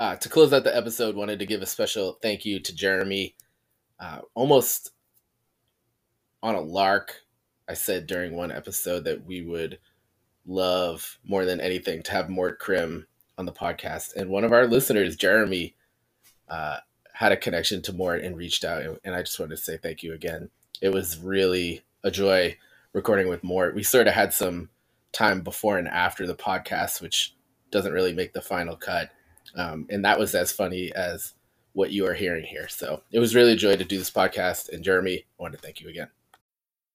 [0.00, 3.36] Uh, to close out the episode, wanted to give a special thank you to Jeremy.
[4.00, 4.90] Uh, almost
[6.42, 7.20] on a lark,
[7.68, 9.78] I said during one episode that we would
[10.46, 13.06] love more than anything to have Mort Crim
[13.38, 14.14] on the podcast.
[14.16, 15.74] And one of our listeners, Jeremy,
[16.48, 16.78] uh,
[17.12, 18.82] had a connection to Mort and reached out.
[18.82, 20.50] And, and I just wanted to say thank you again.
[20.82, 22.58] It was really a joy
[22.94, 23.74] recording with Mort.
[23.74, 24.70] We sort of had some
[25.12, 27.34] time before and after the podcast, which
[27.70, 29.10] doesn't really make the final cut.
[29.54, 31.34] Um, and that was as funny as
[31.74, 32.68] what you are hearing here.
[32.68, 34.70] So it was really a joy to do this podcast.
[34.72, 36.08] And Jeremy, I want to thank you again.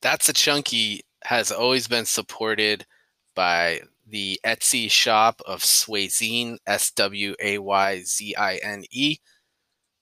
[0.00, 2.86] That's a Chunky has always been supported
[3.34, 9.18] by the Etsy shop of Swayzine, S W A Y Z I N E.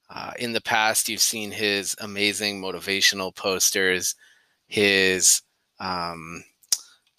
[0.08, 4.14] Uh, in the past, you've seen his amazing motivational posters,
[4.68, 5.42] his
[5.80, 6.44] um,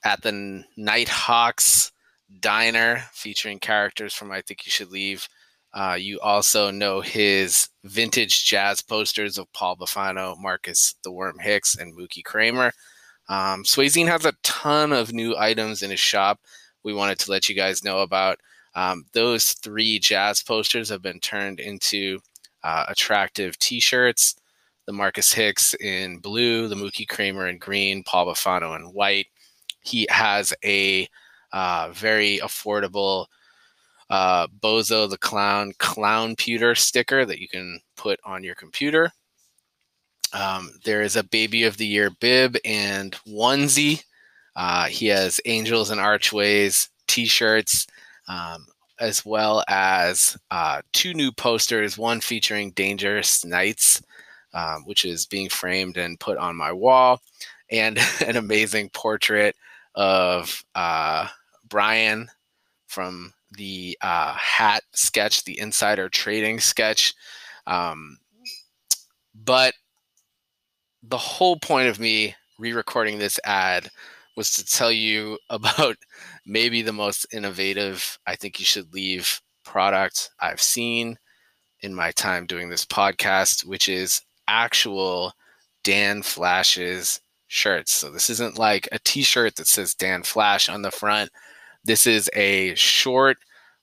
[0.03, 1.91] at the Nighthawks
[2.39, 5.27] Diner featuring characters from I Think You Should Leave.
[5.73, 11.75] Uh, you also know his vintage jazz posters of Paul Bafano, Marcus the Worm Hicks,
[11.75, 12.71] and Mookie Kramer.
[13.29, 16.39] Um, Swayzine has a ton of new items in his shop,
[16.87, 18.39] we wanted to let you guys know about.
[18.73, 22.19] Um, those three jazz posters have been turned into
[22.63, 24.35] uh, attractive T-shirts.
[24.85, 29.27] The Marcus Hicks in blue, the Mookie Kramer in green, Paul Bufano in white.
[29.81, 31.09] He has a
[31.51, 33.25] uh, very affordable
[34.09, 39.11] uh, Bozo the Clown Clown Pewter sticker that you can put on your computer.
[40.33, 44.03] Um, there is a Baby of the Year bib and onesie.
[44.55, 47.87] Uh, he has Angels and Archways t shirts,
[48.27, 48.65] um,
[48.99, 54.01] as well as uh, two new posters one featuring Dangerous Knights,
[54.53, 57.21] um, which is being framed and put on my wall,
[57.71, 59.55] and an amazing portrait
[59.95, 61.27] of uh,
[61.69, 62.27] Brian
[62.87, 67.13] from the uh, hat sketch, the insider trading sketch.
[67.65, 68.17] Um,
[69.35, 69.73] but
[71.03, 73.89] the whole point of me re-recording this ad
[74.35, 75.97] was to tell you about
[76.45, 81.17] maybe the most innovative I think you should leave product I've seen
[81.81, 85.33] in my time doing this podcast, which is actual
[85.83, 87.93] Dan Flashes shirts.
[87.93, 91.29] So this isn't like a t-shirt that says Dan Flash on the front.
[91.87, 93.37] This is a short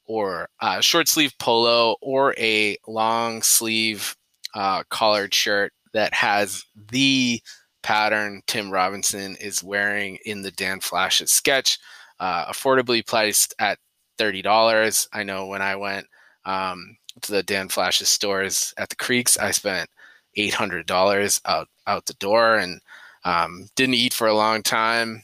[0.07, 4.15] or uh, short sleeve polo or a long sleeve
[4.55, 7.41] uh, collared shirt that has the
[7.83, 11.79] pattern Tim Robinson is wearing in the Dan Flashes sketch,
[12.21, 13.79] uh, affordably priced at
[14.19, 15.09] thirty dollars.
[15.15, 16.07] I know when I went
[16.45, 19.89] um, to the Dan Flashes stores at the Creeks, I spent
[20.37, 22.81] eight hundred dollars out out the door and
[23.25, 25.24] um, didn't eat for a long time,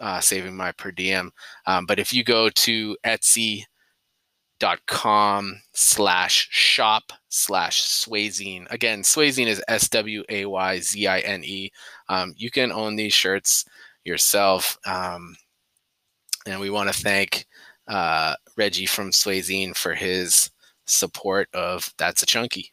[0.00, 1.30] uh, saving my per diem.
[1.66, 3.64] Um, but if you go to Etsy.com
[5.72, 10.12] slash shop slash Swayzine, again swayzine is s-w-a-y-z-i-n-e
[12.08, 13.64] um, you can own these shirts
[14.04, 15.36] yourself um,
[16.46, 17.46] and we want to thank
[17.88, 20.50] uh, reggie from swayzine for his
[20.86, 22.72] support of that's a chunky